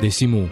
Decimu. 0.00 0.48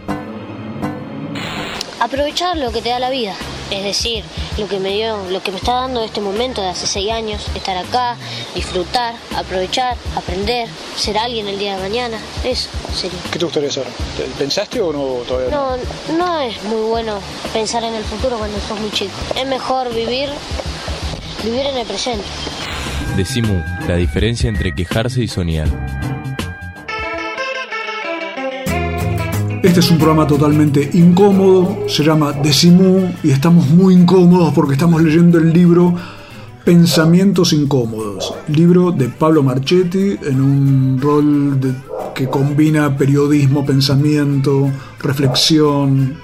Aprovechar 2.01 2.57
lo 2.57 2.73
que 2.73 2.83
te 2.83 2.91
da 2.91 2.99
la 2.99 3.11
vida, 3.11 3.35
es 3.71 3.85
decir, 3.85 4.25
lo 4.59 4.69
que 4.69 4.79
me 4.79 4.91
dio, 4.91 5.31
lo 5.31 5.43
que 5.43 5.51
me 5.51 5.59
está 5.59 5.73
dando 5.73 6.03
este 6.03 6.21
momento 6.21 6.61
de 6.61 6.69
hace 6.69 6.87
seis 6.87 7.11
años, 7.11 7.47
estar 7.55 7.77
acá, 7.77 8.17
disfrutar, 8.55 9.15
aprovechar, 9.37 9.97
aprender, 10.17 10.69
ser 10.97 11.19
alguien 11.19 11.49
el 11.49 11.59
día 11.59 11.77
de 11.77 11.83
mañana, 11.83 12.19
eso 12.45 12.69
sería. 12.95 13.19
¿Qué 13.31 13.39
te 13.39 13.45
gustaría 13.45 13.71
ser? 13.71 13.87
¿Pensaste 14.39 14.81
o 14.81 14.93
no 14.93 15.25
todavía? 15.27 15.51
No, 15.51 15.77
no 16.17 16.41
es 16.41 16.63
muy 16.65 16.83
bueno 16.83 17.19
pensar 17.53 17.85
en 17.85 17.95
el 17.95 18.05
futuro 18.05 18.39
cuando 18.39 18.59
sos 18.61 18.79
muy 18.79 18.91
chico. 18.91 19.13
Es 19.37 19.47
mejor 19.47 19.95
vivir, 19.95 20.29
vivir 21.43 21.67
en 21.67 21.77
el 21.79 21.87
presente. 21.87 22.25
Decimu, 23.17 23.63
la 23.89 23.97
diferencia 23.97 24.49
entre 24.49 24.75
quejarse 24.75 25.23
y 25.23 25.29
soñar. 25.29 26.14
Este 29.65 29.81
es 29.81 29.91
un 29.91 29.97
programa 29.97 30.27
totalmente 30.27 30.91
incómodo, 30.93 31.89
se 31.89 32.05
llama 32.05 32.33
Decimú 32.33 33.11
y 33.23 33.31
estamos 33.31 33.71
muy 33.71 33.95
incómodos 33.95 34.53
porque 34.53 34.75
estamos 34.75 35.03
leyendo 35.03 35.39
el 35.39 35.55
libro 35.55 35.95
Pensamientos 36.67 37.55
Incómodos, 37.55 38.35
libro 38.49 38.93
de 38.93 39.09
Pablo 39.09 39.43
Marchetti 39.43 40.19
en 40.23 40.43
un 40.43 41.01
rol 41.01 41.59
que 42.15 42.29
combina 42.29 42.95
periodismo, 42.99 43.65
pensamiento, 43.65 44.71
reflexión, 45.01 46.19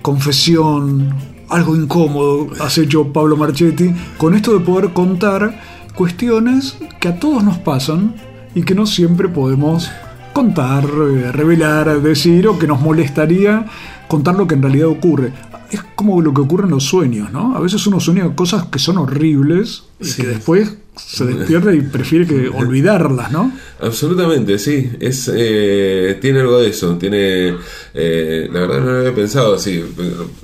confesión, 0.00 1.14
algo 1.50 1.76
incómodo 1.76 2.48
has 2.60 2.78
hecho 2.78 3.12
Pablo 3.12 3.36
Marchetti 3.36 3.92
con 4.16 4.34
esto 4.34 4.58
de 4.58 4.64
poder 4.64 4.94
contar 4.94 5.60
cuestiones 5.94 6.78
que 6.98 7.08
a 7.08 7.20
todos 7.20 7.44
nos 7.44 7.58
pasan 7.58 8.14
y 8.54 8.62
que 8.62 8.74
no 8.74 8.86
siempre 8.86 9.28
podemos 9.28 9.90
contar, 10.38 10.84
eh, 10.84 11.32
revelar, 11.32 12.00
decir 12.00 12.46
o 12.46 12.56
que 12.56 12.68
nos 12.68 12.80
molestaría 12.80 13.66
contar 14.06 14.36
lo 14.36 14.46
que 14.46 14.54
en 14.54 14.62
realidad 14.62 14.86
ocurre. 14.86 15.32
Es 15.68 15.82
como 15.96 16.22
lo 16.22 16.32
que 16.32 16.42
ocurre 16.42 16.64
en 16.64 16.70
los 16.70 16.84
sueños, 16.84 17.32
¿no? 17.32 17.56
A 17.56 17.60
veces 17.60 17.84
uno 17.88 17.98
sueña 17.98 18.32
cosas 18.36 18.66
que 18.66 18.78
son 18.78 18.98
horribles 18.98 19.82
y 20.00 20.12
que 20.12 20.28
después 20.28 20.76
se 20.94 21.24
despierta 21.32 21.74
y 21.74 21.80
prefiere 21.80 22.24
que 22.24 22.48
olvidarlas, 22.48 23.32
¿no? 23.32 23.52
Absolutamente, 23.80 24.60
sí. 24.60 24.92
Es, 25.00 25.28
eh, 25.34 26.16
tiene 26.20 26.38
algo 26.38 26.60
de 26.60 26.70
eso. 26.70 26.96
Tiene, 26.96 27.56
eh, 27.92 28.48
la 28.52 28.60
verdad 28.60 28.78
no 28.78 28.92
lo 28.92 28.98
había 29.00 29.14
pensado 29.16 29.56
así. 29.56 29.84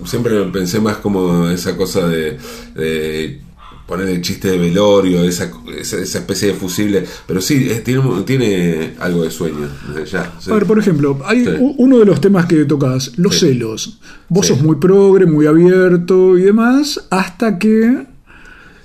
Siempre 0.05 0.43
pensé 0.47 0.81
más 0.81 0.97
como 0.97 1.49
esa 1.51 1.77
cosa 1.77 2.09
de, 2.09 2.37
de 2.75 3.41
poner 3.87 4.09
el 4.09 4.23
chiste 4.23 4.49
de 4.49 4.59
velorio, 4.59 5.23
esa, 5.25 5.51
esa, 5.79 5.99
esa 5.99 6.19
especie 6.19 6.49
de 6.49 6.55
fusible. 6.55 7.05
Pero 7.27 7.41
sí, 7.41 7.69
es- 7.71 7.85
tiene, 7.85 8.03
tiene 8.25 8.95
algo 9.01 9.23
de 9.25 9.31
sueño 9.31 9.69
ya. 10.11 10.33
sí. 10.41 10.51
A 10.51 10.55
ver, 10.55 10.65
por 10.67 10.79
ejemplo, 10.79 11.19
hay 11.25 11.45
Sí. 11.45 11.51
uno 11.59 11.99
de 11.99 12.05
los 12.07 12.21
temas 12.21 12.47
que 12.47 12.65
tocas, 12.65 13.13
los 13.19 13.35
Sí. 13.39 13.49
celos. 13.49 13.99
Vos 14.29 14.47
sos 14.47 14.61
muy 14.63 14.77
progre, 14.77 15.27
muy 15.27 15.47
abierto 15.47 16.39
y 16.39 16.43
demás, 16.43 17.05
hasta 17.11 17.59
que 17.59 18.07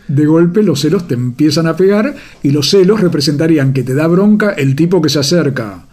de 0.08 0.25
golpe 0.25 0.64
los 0.64 0.80
celos 0.81 1.08
te 1.08 1.14
empiezan 1.14 1.67
a 1.67 1.75
pegar 1.75 2.16
y 2.42 2.50
los 2.52 2.70
celos 2.70 3.00
representarían 3.00 3.73
que 3.73 3.83
te 3.83 3.94
da 3.94 4.08
bronca 4.08 4.50
el 4.52 4.75
tipo 4.75 5.02
que 5.02 5.09
se 5.09 5.20
acerca 5.20 5.86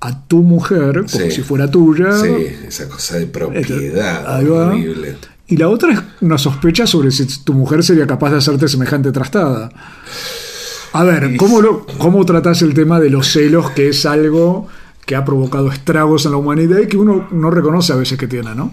a 0.00 0.26
tu 0.26 0.42
mujer 0.42 1.04
como 1.10 1.24
Sí. 1.24 1.30
si 1.30 1.42
fuera 1.42 1.70
tuya. 1.70 2.12
Sí, 2.18 2.28
esa 2.66 2.88
cosa 2.88 3.16
de 3.18 3.26
propiedad 3.26 4.24
va. 4.26 4.38
horrible. 4.68 5.16
Y 5.48 5.56
la 5.56 5.68
otra 5.68 5.92
es 5.94 6.00
una 6.20 6.36
sospecha 6.38 6.86
sobre 6.86 7.10
si 7.10 7.26
tu 7.42 7.54
mujer 7.54 7.82
sería 7.82 8.06
capaz 8.06 8.30
de 8.30 8.36
hacerte 8.38 8.68
semejante 8.68 9.10
trastada. 9.12 9.70
A 10.92 11.04
ver, 11.04 11.36
¿cómo, 11.36 11.60
lo, 11.60 11.86
¿cómo 11.98 12.24
tratás 12.24 12.62
el 12.62 12.74
tema 12.74 13.00
de 13.00 13.10
los 13.10 13.28
celos, 13.32 13.70
que 13.70 13.88
es 13.88 14.06
algo 14.06 14.68
que 15.06 15.16
ha 15.16 15.24
provocado 15.24 15.70
estragos 15.72 16.26
en 16.26 16.32
la 16.32 16.36
humanidad 16.38 16.78
y 16.80 16.86
que 16.86 16.96
uno 16.98 17.28
no 17.30 17.50
reconoce 17.50 17.92
a 17.92 17.96
veces 17.96 18.18
que 18.18 18.26
tiene, 18.26 18.54
¿no? 18.54 18.72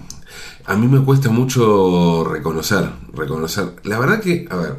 A 0.65 0.75
mí 0.75 0.87
me 0.87 0.99
cuesta 1.03 1.29
mucho 1.29 2.23
reconocer, 2.25 2.89
reconocer. 3.13 3.67
La 3.83 3.99
verdad 3.99 4.19
que, 4.19 4.47
a 4.49 4.55
ver, 4.57 4.75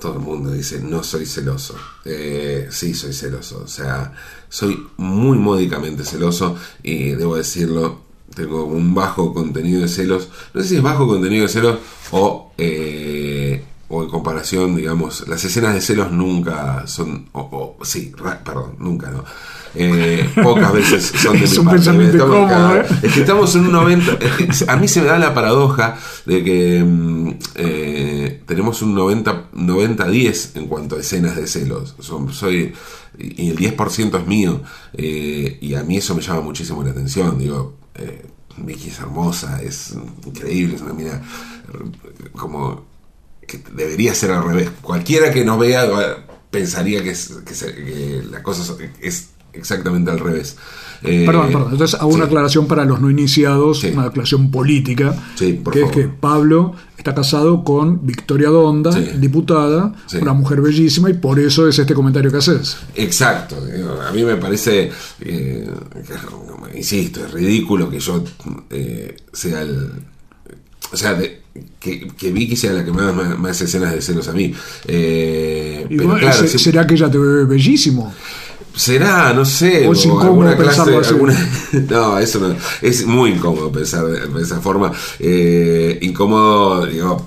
todo 0.00 0.14
el 0.14 0.20
mundo 0.20 0.50
dice, 0.50 0.80
no 0.80 1.04
soy 1.04 1.26
celoso. 1.26 1.76
Eh, 2.04 2.68
sí, 2.70 2.94
soy 2.94 3.12
celoso. 3.12 3.62
O 3.64 3.68
sea, 3.68 4.12
soy 4.48 4.86
muy 4.96 5.38
módicamente 5.38 6.04
celoso 6.04 6.56
y 6.82 7.10
debo 7.10 7.36
decirlo, 7.36 8.00
tengo 8.34 8.64
un 8.64 8.94
bajo 8.94 9.32
contenido 9.32 9.82
de 9.82 9.88
celos. 9.88 10.28
No 10.54 10.62
sé 10.62 10.68
si 10.68 10.76
es 10.76 10.82
bajo 10.82 11.06
contenido 11.06 11.42
de 11.42 11.48
celos 11.48 11.78
o, 12.10 12.52
eh, 12.58 13.64
o 13.90 14.02
en 14.04 14.08
comparación, 14.08 14.76
digamos, 14.76 15.26
las 15.28 15.44
escenas 15.44 15.74
de 15.74 15.80
celos 15.80 16.12
nunca 16.12 16.86
son, 16.86 17.28
o, 17.32 17.40
o- 17.80 17.84
sí, 17.84 18.12
ra- 18.16 18.42
perdón, 18.42 18.76
nunca, 18.78 19.10
¿no? 19.10 19.24
Eh, 19.74 20.28
pocas 20.42 20.72
veces 20.72 21.12
son 21.16 21.38
de 21.38 21.44
Es 21.44 21.52
mi 21.52 21.58
un 21.58 21.64
parte. 21.66 21.78
pensamiento 21.78 22.28
cagados. 22.46 22.90
¿eh? 22.90 22.96
Es 23.02 23.12
que 23.14 23.20
estamos 23.20 23.54
en 23.56 23.66
un 23.66 23.72
90. 23.72 24.12
es 24.20 24.32
que 24.62 24.70
A 24.70 24.76
mí 24.76 24.88
se 24.88 25.00
me 25.00 25.06
da 25.08 25.18
la 25.18 25.32
paradoja 25.34 25.96
de 26.26 26.42
que 26.44 26.82
mm, 26.84 27.30
eh, 27.56 28.42
tenemos 28.46 28.80
un 28.82 28.94
90 28.94 29.50
90-10 29.52 30.56
en 30.56 30.66
cuanto 30.66 30.96
a 30.96 31.00
escenas 31.00 31.36
de 31.36 31.46
celos. 31.46 31.94
Son- 32.00 32.32
soy, 32.32 32.72
y 33.18 33.50
el 33.50 33.56
10% 33.58 34.18
es 34.20 34.26
mío. 34.26 34.60
eh, 34.94 35.58
y 35.60 35.74
a 35.74 35.82
mí 35.82 35.96
eso 35.98 36.14
me 36.14 36.22
llama 36.22 36.40
muchísimo 36.42 36.82
la 36.82 36.90
atención. 36.90 37.38
Digo, 37.38 37.76
Vicky 38.56 38.88
es 38.88 38.98
hermosa, 38.98 39.60
es 39.62 39.94
increíble, 40.26 40.74
es 40.76 40.82
una 40.82 40.92
mina 40.94 41.22
como 42.32 42.89
que 43.50 43.60
debería 43.74 44.14
ser 44.14 44.30
al 44.30 44.44
revés. 44.44 44.70
Cualquiera 44.80 45.30
que 45.32 45.44
nos 45.44 45.58
vea 45.58 45.86
pensaría 46.50 47.02
que, 47.02 47.10
es, 47.10 47.32
que, 47.46 47.54
se- 47.54 47.74
que 47.74 48.22
la 48.30 48.42
cosa 48.42 48.74
es, 49.00 49.30
exactamente 49.52 50.10
al 50.10 50.18
revés. 50.20 50.56
Eh, 51.02 51.24
Perdón, 51.26 51.46
perdón. 51.52 51.68
Entonces 51.72 51.98
hago 52.00 52.10
una 52.12 52.26
aclaración 52.26 52.66
para 52.66 52.84
los 52.84 53.00
no 53.00 53.10
iniciados, 53.10 53.80
Sí. 53.80 53.88
una 53.88 54.04
aclaración 54.04 54.50
política, 54.50 55.14
Sí, 55.34 55.54
por 55.54 55.72
que 55.72 55.80
favor. 55.80 55.94
es 55.98 56.02
que 56.02 56.08
Pablo 56.12 56.74
está 56.98 57.14
casado 57.14 57.64
con 57.64 58.04
Victoria 58.06 58.48
Donda, 58.50 58.90
diputada, 58.90 59.94
una 60.20 60.32
mujer 60.34 60.60
bellísima, 60.60 61.08
y 61.08 61.14
por 61.14 61.40
eso 61.40 61.66
es 61.66 61.78
este 61.78 61.94
comentario 61.94 62.30
que 62.30 62.36
haces. 62.36 62.76
Exacto, 62.94 63.56
a 64.06 64.12
mí 64.12 64.22
me 64.24 64.36
parece, 64.36 64.90
eh, 65.20 65.70
insisto, 66.74 67.24
es 67.24 67.32
ridículo 67.32 67.88
que 67.90 67.98
yo 68.00 68.22
eh, 68.70 69.16
sea 69.32 69.62
el... 69.62 69.90
O 70.92 70.96
sea, 70.96 71.14
de- 71.14 71.40
que, 71.78 72.08
que 72.08 72.30
Vicky 72.32 72.56
sea 72.56 72.72
la 72.72 72.84
que 72.84 72.92
más, 72.92 73.14
más, 73.14 73.38
más 73.38 73.60
escenas 73.60 73.92
de 73.92 74.00
celos 74.02 74.28
a 74.28 74.32
mí. 74.32 74.54
Eh, 74.86 75.86
Y 75.90 75.96
pero 75.96 76.08
bueno, 76.10 76.20
claro, 76.20 76.40
se- 76.42 76.48
sí- 76.48 76.58
¿Será 76.58 76.86
que 76.86 76.94
ella 76.94 77.10
te 77.10 77.18
ve 77.18 77.44
bellísimo? 77.44 78.12
será, 78.74 79.32
no 79.34 79.44
sé, 79.44 79.86
O 79.88 79.92
es 79.92 80.06
alguna 80.06 80.56
clase, 80.56 80.80
alguna, 80.94 81.34
no, 81.90 82.18
eso 82.18 82.38
no, 82.38 82.54
es 82.80 83.04
muy 83.04 83.30
incómodo 83.32 83.70
pensar 83.72 84.06
de, 84.06 84.26
de 84.28 84.42
esa 84.42 84.60
forma, 84.60 84.92
eh, 85.18 85.98
incómodo, 86.02 86.86
digo, 86.86 87.26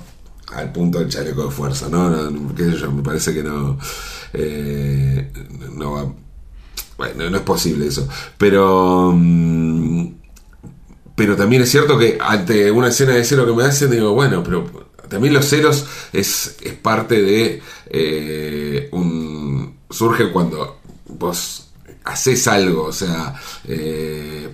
al 0.54 0.72
punto 0.72 0.98
del 1.00 1.08
chaleco 1.10 1.44
de 1.44 1.50
fuerza, 1.50 1.88
¿no? 1.90 2.08
no 2.30 2.54
qué 2.54 2.64
sé 2.64 2.78
yo, 2.78 2.90
me 2.90 3.02
parece 3.02 3.34
que 3.34 3.42
no, 3.42 3.78
eh, 4.32 5.30
no 5.76 5.92
va, 5.92 6.12
bueno, 6.96 7.28
no 7.30 7.36
es 7.36 7.42
posible 7.42 7.86
eso, 7.88 8.08
pero, 8.38 9.12
mm, 9.14 10.06
pero 11.14 11.36
también 11.36 11.62
es 11.62 11.70
cierto 11.70 11.98
que 11.98 12.18
ante 12.20 12.70
una 12.70 12.88
escena 12.88 13.12
de 13.14 13.24
celo 13.24 13.46
que 13.46 13.52
me 13.52 13.64
hacen, 13.64 13.90
digo, 13.90 14.12
bueno, 14.14 14.42
pero 14.42 14.64
también 15.08 15.34
los 15.34 15.44
celos 15.46 15.86
es, 16.12 16.56
es 16.62 16.72
parte 16.74 17.22
de 17.22 17.62
eh, 17.90 18.88
un. 18.92 19.76
surge 19.90 20.30
cuando 20.32 20.78
vos 21.06 21.68
haces 22.04 22.46
algo, 22.48 22.84
o 22.84 22.92
sea, 22.92 23.34
eh, 23.66 24.50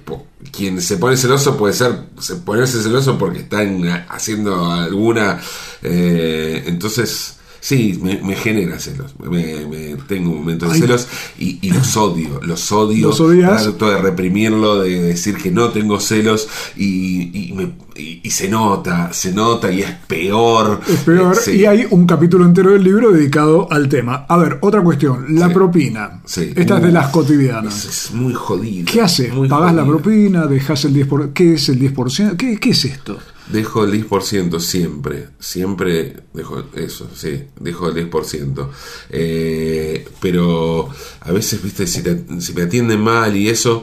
quien 0.53 0.81
se 0.81 0.99
pone 0.99 1.17
celoso 1.17 1.57
puede 1.57 1.73
ser 1.75 1.93
se- 2.21 2.37
ponerse 2.37 2.83
celoso 2.83 3.19
porque 3.19 3.41
están 3.41 3.83
haciendo 4.09 4.71
alguna. 4.73 5.41
eh, 5.83 6.63
entonces. 6.67 7.37
Sí, 7.61 7.99
me, 8.03 8.19
me 8.23 8.35
genera 8.37 8.79
celos. 8.79 9.15
Me, 9.19 9.67
me- 9.67 9.97
tengo 10.09 10.33
momentos 10.35 10.73
de 10.73 10.79
celos 10.81 11.07
y, 11.39 11.59
y 11.61 11.71
los 11.71 11.97
odio. 11.97 12.41
Los 12.43 12.73
odio. 12.73 13.09
¿Los 13.09 13.21
odias? 13.21 13.63
Trato 13.63 13.91
de 13.91 13.99
reprimirlo, 13.99 14.81
de 14.81 15.01
decir 15.03 15.37
que 15.37 15.51
no 15.51 15.69
tengo 15.71 16.01
celos 16.01 16.49
y, 16.77 17.31
y, 17.39 17.53
me- 17.53 17.73
y- 18.01 18.21
y 18.25 18.31
se 18.31 18.49
nota, 18.49 19.13
se 19.13 19.33
nota 19.33 19.71
y 19.71 19.83
es 19.83 19.91
peor. 20.07 20.81
Es 20.89 21.01
peor. 21.01 21.35
Eh, 21.37 21.41
sí. 21.43 21.51
Y 21.53 21.65
hay 21.67 21.87
un 21.91 22.07
capítulo 22.07 22.45
entero 22.45 22.71
del 22.73 22.83
libro 22.83 23.13
dedicado 23.13 23.69
al 23.71 23.89
tema. 23.89 24.27
A 24.29 24.37
ver, 24.37 24.59
otra 24.63 24.83
cuestión. 24.83 25.27
La 25.39 25.49
Sí. 25.49 25.55
propina. 25.55 26.23
Sí. 26.25 26.53
Esta 26.57 26.77
es 26.79 26.83
de 26.83 26.93
las 26.93 27.09
cotidianas. 27.11 27.85
Es, 27.85 28.11
muy 28.13 28.33
jodido. 28.35 28.91
¿Qué 28.91 29.01
haces? 29.01 29.33
¿Pagás 29.49 29.75
la 29.75 29.87
propina? 29.87 30.47
¿Dejas 30.47 30.85
el 30.87 30.95
10%? 30.95 31.33
¿Qué 31.35 31.55
es 31.55 31.69
el 31.69 31.79
10%? 31.79 32.37
¿Qué, 32.37 32.59
qué 32.59 32.71
es 32.71 32.85
esto? 32.85 33.19
Dejo 33.53 33.83
el 33.85 33.91
10% 33.91 34.61
siempre, 34.61 35.27
siempre 35.41 36.19
dejo 36.33 36.63
eso, 36.77 37.11
sí, 37.13 37.47
dejo 37.59 37.89
el 37.89 37.95
10%. 37.95 38.71
Eh, 39.11 40.07
pero 40.21 40.89
a 41.21 41.33
veces, 41.33 41.61
viste, 41.61 41.85
si, 41.89 42.01
te- 42.03 42.25
si 42.41 42.53
me 42.53 42.63
atienden 42.63 43.01
mal 43.01 43.37
y 43.37 43.49
eso, 43.49 43.83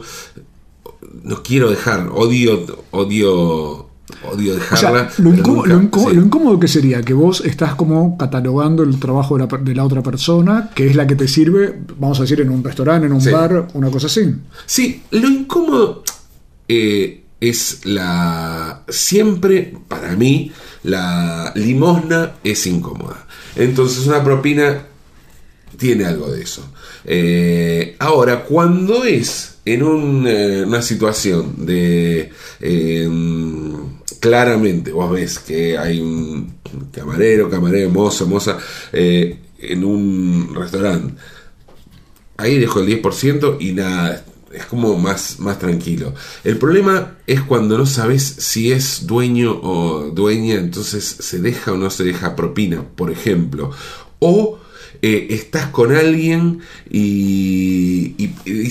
no 1.23 1.43
quiero 1.43 1.69
dejar, 1.69 2.09
odio, 2.13 2.65
odio 2.91 3.86
odio 4.31 4.53
O 4.55 4.75
sea, 4.75 4.91
dejarla. 4.91 5.09
lo, 5.17 5.29
pero 5.31 5.35
incó- 5.43 5.53
nunca- 5.55 5.67
lo 5.69 5.81
incó- 5.81 6.09
sí. 6.09 6.15
lo 6.15 6.21
incómodo 6.21 6.59
que 6.59 6.67
sería 6.67 7.01
que 7.01 7.13
vos 7.13 7.41
estás 7.45 7.75
como 7.75 8.17
catalogando 8.17 8.83
el 8.83 8.99
trabajo 8.99 9.35
de 9.37 9.43
la, 9.43 9.47
per- 9.47 9.61
de 9.61 9.75
la 9.75 9.83
otra 9.83 10.01
persona, 10.03 10.69
que 10.73 10.87
es 10.87 10.95
la 10.95 11.05
que 11.05 11.15
te 11.15 11.27
sirve, 11.27 11.77
vamos 11.99 12.17
a 12.19 12.21
decir, 12.23 12.39
en 12.41 12.49
un 12.49 12.63
restaurante, 12.63 13.07
en 13.07 13.13
un 13.13 13.21
Sí. 13.21 13.31
bar, 13.31 13.67
una 13.73 13.89
cosa 13.91 14.07
así. 14.07 14.33
Sí, 14.65 15.03
lo 15.11 15.27
incómodo 15.29 16.03
eh, 16.69 17.23
es 17.39 17.81
la. 17.85 18.83
Siempre, 18.89 19.73
para 19.87 20.15
mí, 20.15 20.51
la 20.83 21.51
limosna 21.55 22.33
es 22.43 22.65
incómoda. 22.67 23.25
Entonces, 23.55 24.05
una 24.07 24.23
propina 24.23 24.83
tiene 25.77 26.05
algo 26.05 26.31
de 26.31 26.41
eso. 26.41 26.67
Eh, 27.05 27.95
ahora, 27.99 28.43
cuando 28.43 29.03
es 29.03 29.57
en 29.65 29.83
un, 29.83 30.25
eh, 30.27 30.63
una 30.65 30.81
situación 30.81 31.65
de. 31.65 32.31
Claramente, 34.19 34.91
vos 34.91 35.11
ves 35.11 35.39
que 35.39 35.77
hay 35.77 35.99
un 35.99 36.55
camarero, 36.91 37.49
camarero, 37.49 37.89
mozo, 37.89 38.27
moza, 38.27 38.57
eh, 38.93 39.37
en 39.59 39.83
un 39.83 40.53
restaurante 40.55 41.13
ahí 42.37 42.57
dejo 42.59 42.79
el 42.79 42.87
10% 42.87 43.57
y 43.59 43.73
nada, 43.73 44.23
es 44.53 44.65
como 44.65 44.97
más, 44.97 45.39
más 45.39 45.59
tranquilo. 45.59 46.13
El 46.43 46.57
problema 46.57 47.17
es 47.27 47.41
cuando 47.41 47.77
no 47.77 47.85
sabes 47.85 48.23
si 48.23 48.71
es 48.71 49.05
dueño 49.07 49.59
o 49.61 50.11
dueña, 50.13 50.55
entonces 50.55 51.03
se 51.19 51.39
deja 51.39 51.73
o 51.73 51.77
no 51.77 51.89
se 51.89 52.03
deja 52.03 52.35
propina, 52.35 52.83
por 52.95 53.11
ejemplo. 53.11 53.71
O 54.19 54.59
eh, 55.01 55.27
estás 55.31 55.67
con 55.67 55.95
alguien 55.95 56.59
y, 56.89 58.15
y- 58.17 58.33
y 58.45 58.69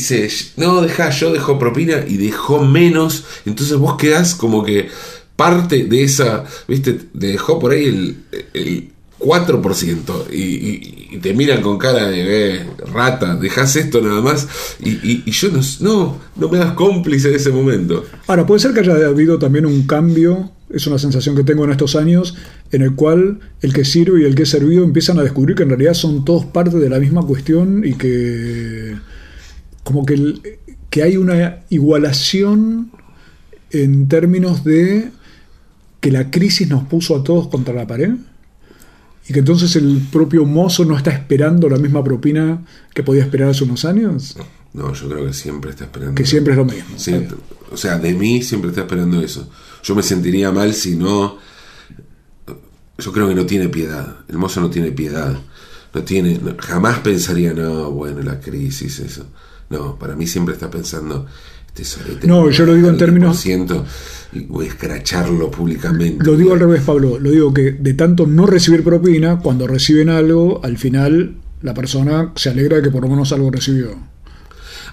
no, 0.56 0.80
deja, 0.82 1.10
yo 1.10 1.32
dejo 1.32 1.58
propina 1.58 2.04
y 2.06 2.16
dejó 2.16 2.64
menos, 2.64 3.24
entonces 3.44 3.76
vos 3.76 3.96
quedás 3.96 4.34
como 4.34 4.64
que 4.64 4.88
parte 5.36 5.84
de 5.84 6.02
esa, 6.02 6.44
viste, 6.66 6.94
te 6.94 7.26
dejó 7.28 7.58
por 7.58 7.72
ahí 7.72 7.84
el... 7.84 8.16
el 8.54 8.88
4% 9.18 10.24
y, 10.30 10.36
y- 10.42 11.08
y 11.12 11.18
te 11.20 11.32
miran 11.32 11.62
con 11.62 11.78
cara 11.78 12.10
de 12.10 12.56
eh, 12.56 12.66
rata, 12.92 13.34
dejas 13.36 13.74
esto 13.76 14.02
nada 14.02 14.20
más 14.20 14.46
y, 14.78 14.90
y- 15.24 15.30
yo 15.30 15.48
no, 15.50 15.60
no, 15.80 16.18
no 16.36 16.48
me 16.50 16.58
das 16.58 16.72
cómplice 16.74 17.30
de 17.30 17.36
ese 17.36 17.50
momento. 17.50 18.04
Ahora, 18.26 18.44
puede 18.46 18.60
ser 18.60 18.74
que 18.74 18.80
haya 18.80 19.06
habido 19.06 19.38
también 19.38 19.64
un 19.64 19.86
cambio, 19.86 20.50
es 20.68 20.86
una 20.86 20.98
sensación 20.98 21.34
que 21.34 21.44
tengo 21.44 21.64
en 21.64 21.70
estos 21.70 21.96
años, 21.96 22.34
en 22.70 22.82
el 22.82 22.94
cual 22.94 23.38
el 23.62 23.72
que 23.72 23.86
sirve 23.86 24.20
y 24.20 24.24
el 24.26 24.34
que 24.34 24.42
es 24.42 24.50
servido 24.50 24.84
empiezan 24.84 25.18
a 25.18 25.22
descubrir 25.22 25.56
que 25.56 25.62
en 25.62 25.70
realidad 25.70 25.94
son 25.94 26.22
todos 26.26 26.44
parte 26.44 26.76
de 26.76 26.90
la 26.90 26.98
misma 27.00 27.22
cuestión 27.22 27.84
y 27.86 27.94
que 27.94 28.96
como 29.82 30.04
que, 30.04 30.58
que 30.90 31.02
hay 31.02 31.16
una 31.16 31.60
igualación 31.70 32.90
en 33.70 34.08
términos 34.08 34.62
de 34.62 35.08
que 36.06 36.12
la 36.12 36.30
crisis 36.30 36.68
nos 36.68 36.84
puso 36.84 37.16
a 37.16 37.24
todos 37.24 37.48
contra 37.48 37.74
la 37.74 37.84
pared 37.84 38.12
y 39.28 39.32
que 39.32 39.40
entonces 39.40 39.74
el 39.74 40.06
propio 40.12 40.44
mozo 40.44 40.84
no 40.84 40.96
está 40.96 41.10
esperando 41.10 41.68
la 41.68 41.78
misma 41.78 42.04
propina 42.04 42.64
que 42.94 43.02
podía 43.02 43.24
esperar 43.24 43.48
hace 43.48 43.64
unos 43.64 43.84
años, 43.84 44.36
No, 44.72 44.92
yo 44.92 45.08
creo 45.08 45.26
que 45.26 45.32
siempre 45.32 45.72
está 45.72 45.86
esperando. 45.86 46.14
que 46.14 46.24
siempre 46.24 46.52
es 46.52 46.58
lo 46.58 46.64
mismo. 46.64 46.96
Siempre. 46.96 47.36
O 47.72 47.76
sea, 47.76 47.98
de 47.98 48.14
mí 48.14 48.40
siempre 48.44 48.70
está 48.70 48.82
esperando 48.82 49.20
eso. 49.20 49.50
Yo 49.82 49.96
me 49.96 50.04
sentiría 50.04 50.52
mal 50.52 50.74
si 50.74 50.94
no. 50.94 51.38
Yo 52.98 53.12
creo 53.12 53.26
que 53.26 53.34
no 53.34 53.44
tiene 53.44 53.68
piedad. 53.68 54.18
El 54.28 54.38
mozo 54.38 54.60
no 54.60 54.70
tiene 54.70 54.92
piedad. 54.92 55.36
No 55.92 56.02
tiene. 56.04 56.38
jamás 56.60 57.00
pensaría, 57.00 57.52
no, 57.52 57.90
bueno, 57.90 58.22
la 58.22 58.38
crisis, 58.38 59.00
eso. 59.00 59.26
No, 59.70 59.98
para 59.98 60.14
mí 60.14 60.28
siempre 60.28 60.54
está 60.54 60.70
pensando. 60.70 61.26
No, 62.24 62.50
yo 62.50 62.66
lo 62.66 62.74
digo 62.74 62.88
en 62.88 62.96
términos- 62.96 63.44
10% 63.44 63.84
Y 64.32 64.40
voy 64.40 64.66
a 64.66 64.68
escracharlo 64.68 65.50
públicamente. 65.50 66.24
Lo 66.24 66.36
digo 66.36 66.52
al 66.52 66.60
revés, 66.60 66.82
Pablo. 66.82 67.18
Lo 67.18 67.30
digo 67.30 67.54
que 67.54 67.72
de 67.72 67.94
tanto 67.94 68.26
no 68.26 68.46
recibir 68.46 68.82
propina, 68.84 69.38
cuando 69.38 69.66
reciben 69.66 70.08
algo, 70.10 70.60
al 70.64 70.76
final 70.78 71.36
la 71.62 71.72
persona 71.74 72.32
se 72.36 72.50
alegra 72.50 72.76
de 72.78 72.82
que 72.82 72.90
por 72.90 73.02
lo 73.02 73.08
menos 73.08 73.32
algo 73.32 73.50
recibió. 73.50 73.90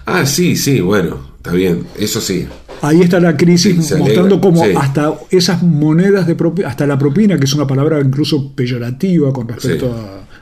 Ah, 0.06 0.24
sí, 0.26 0.56
sí, 0.56 0.80
bueno, 0.80 1.30
está 1.36 1.52
bien. 1.52 1.84
Eso 1.98 2.20
sí. 2.20 2.46
Ahí 2.82 3.00
está 3.00 3.18
la 3.20 3.36
crisis 3.36 3.86
Sí, 3.86 3.94
mostrando 3.96 4.40
cómo 4.40 4.64
sí. 4.64 4.72
hasta 4.76 5.14
esas 5.30 5.62
monedas 5.62 6.26
de 6.26 6.34
propina, 6.34 6.68
hasta 6.68 6.86
la 6.86 6.98
propina, 6.98 7.38
que 7.38 7.44
es 7.44 7.52
una 7.54 7.66
palabra 7.66 8.00
incluso 8.00 8.54
peyorativa 8.54 9.32
con 9.32 9.48
respecto 9.48 9.86
Sí. 9.86 9.92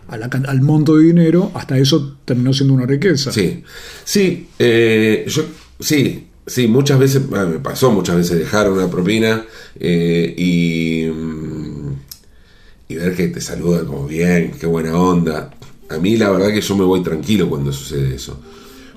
a, 0.09 0.15
a 0.15 0.17
la 0.19 0.29
can- 0.29 0.47
al 0.47 0.61
monto 0.61 0.97
de 0.97 1.05
dinero, 1.05 1.51
hasta 1.55 1.79
eso 1.79 2.19
terminó 2.25 2.53
siendo 2.53 2.75
una 2.75 2.87
riqueza. 2.87 3.33
Sí, 3.33 3.63
sí, 4.05 4.49
eh, 4.59 5.25
yo, 5.29 5.45
sí, 5.79 6.27
sí, 6.47 6.69
muchas 6.69 6.99
veces, 6.99 7.23
ah, 7.35 7.45
me 7.45 7.59
pasó 7.59 7.91
muchas 7.91 8.17
veces 8.17 8.39
dejar 8.39 8.71
una 8.71 8.89
propina 8.89 9.45
eh, 9.79 10.35
y, 10.37 11.07
mm, 11.11 11.93
y 12.89 12.95
ver 12.97 13.15
que 13.15 13.29
te 13.29 13.41
saludan 13.41 13.87
como 13.87 14.07
bien, 14.07 14.53
qué 14.59 14.67
buena 14.67 14.97
onda. 14.97 15.51
A 15.89 15.99
mí 15.99 16.17
la 16.17 16.31
verdad 16.31 16.53
que 16.53 16.61
yo 16.61 16.77
me 16.77 16.85
voy 16.85 17.03
tranquilo 17.03 17.49
cuando 17.49 17.73
sucede 17.73 18.15
eso. 18.15 18.41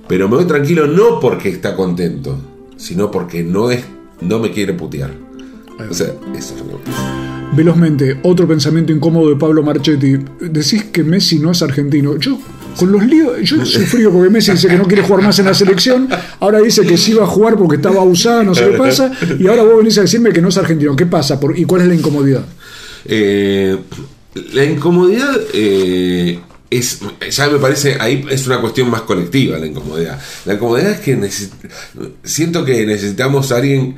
Pero 0.08 0.30
me 0.30 0.36
voy 0.36 0.46
tranquilo 0.46 0.88
no 0.88 1.20
porque 1.20 1.50
está 1.50 1.76
contento, 1.76 2.38
sino 2.78 3.10
porque 3.10 3.44
no 3.44 3.72
es, 3.72 3.84
no 4.22 4.40
me 4.40 4.52
quiere 4.52 4.74
putear. 4.74 5.12
O 5.90 5.94
sea, 5.94 6.14
eso 6.36 6.56
es 6.56 6.62
lo 6.62 6.82
que 6.84 6.92
Velozmente, 7.56 8.20
otro 8.24 8.48
pensamiento 8.48 8.92
incómodo 8.92 9.30
de 9.30 9.36
Pablo 9.36 9.64
Marchetti. 9.64 10.18
Decís 10.42 10.86
que 10.86 11.04
Messi 11.04 11.40
no 11.40 11.52
es 11.52 11.62
argentino. 11.62 12.18
Yo, 12.18 12.38
con 12.76 12.92
los 12.92 13.06
líos, 13.06 13.38
yo 13.44 13.62
he 13.62 13.66
sufrido 13.66 14.12
porque 14.12 14.30
Messi 14.30 14.52
dice 14.52 14.68
que 14.68 14.78
no 14.78 14.86
quiere 14.86 15.02
jugar 15.04 15.24
más 15.24 15.38
en 15.40 15.46
la 15.46 15.54
selección. 15.54 16.08
Ahora 16.40 16.60
dice 16.60 16.82
que 16.84 16.98
sí 16.98 17.14
va 17.14 17.24
a 17.24 17.28
jugar 17.28 17.56
porque 17.58 17.78
estaba 17.78 18.02
usado, 18.04 18.44
no 18.44 18.54
sé 18.56 18.70
qué 18.72 18.78
pasa. 18.78 19.12
Y 19.40 19.48
ahora 19.48 19.64
vos 19.64 19.78
venís 19.78 19.98
a 19.98 20.02
decirme 20.02 20.32
que 20.32 20.42
no 20.42 20.50
es 20.50 20.58
argentino. 20.58 20.96
¿Qué 20.96 21.06
pasa? 21.06 21.40
¿Por- 21.40 21.58
¿Y 21.58 21.66
cuál 21.66 21.82
es 21.82 21.88
la 21.88 21.96
incomodidad? 21.96 22.46
Eh, 23.06 23.78
la 24.54 24.64
incomodidad 24.66 25.36
eh, 25.54 26.40
es, 26.70 27.00
ya 27.32 27.48
me 27.50 27.58
parece, 27.60 27.96
ahí 28.00 28.26
es 28.30 28.46
una 28.48 28.60
cuestión 28.60 28.90
más 28.90 29.02
colectiva 29.04 29.58
la 29.58 29.66
incomodidad. 29.68 30.20
La 30.46 30.56
incomodidad 30.56 30.92
es 30.92 31.00
que 31.00 31.18
siento 32.24 32.66
que 32.66 32.86
necesitamos 32.86 33.52
a 33.52 33.58
alguien 33.58 33.96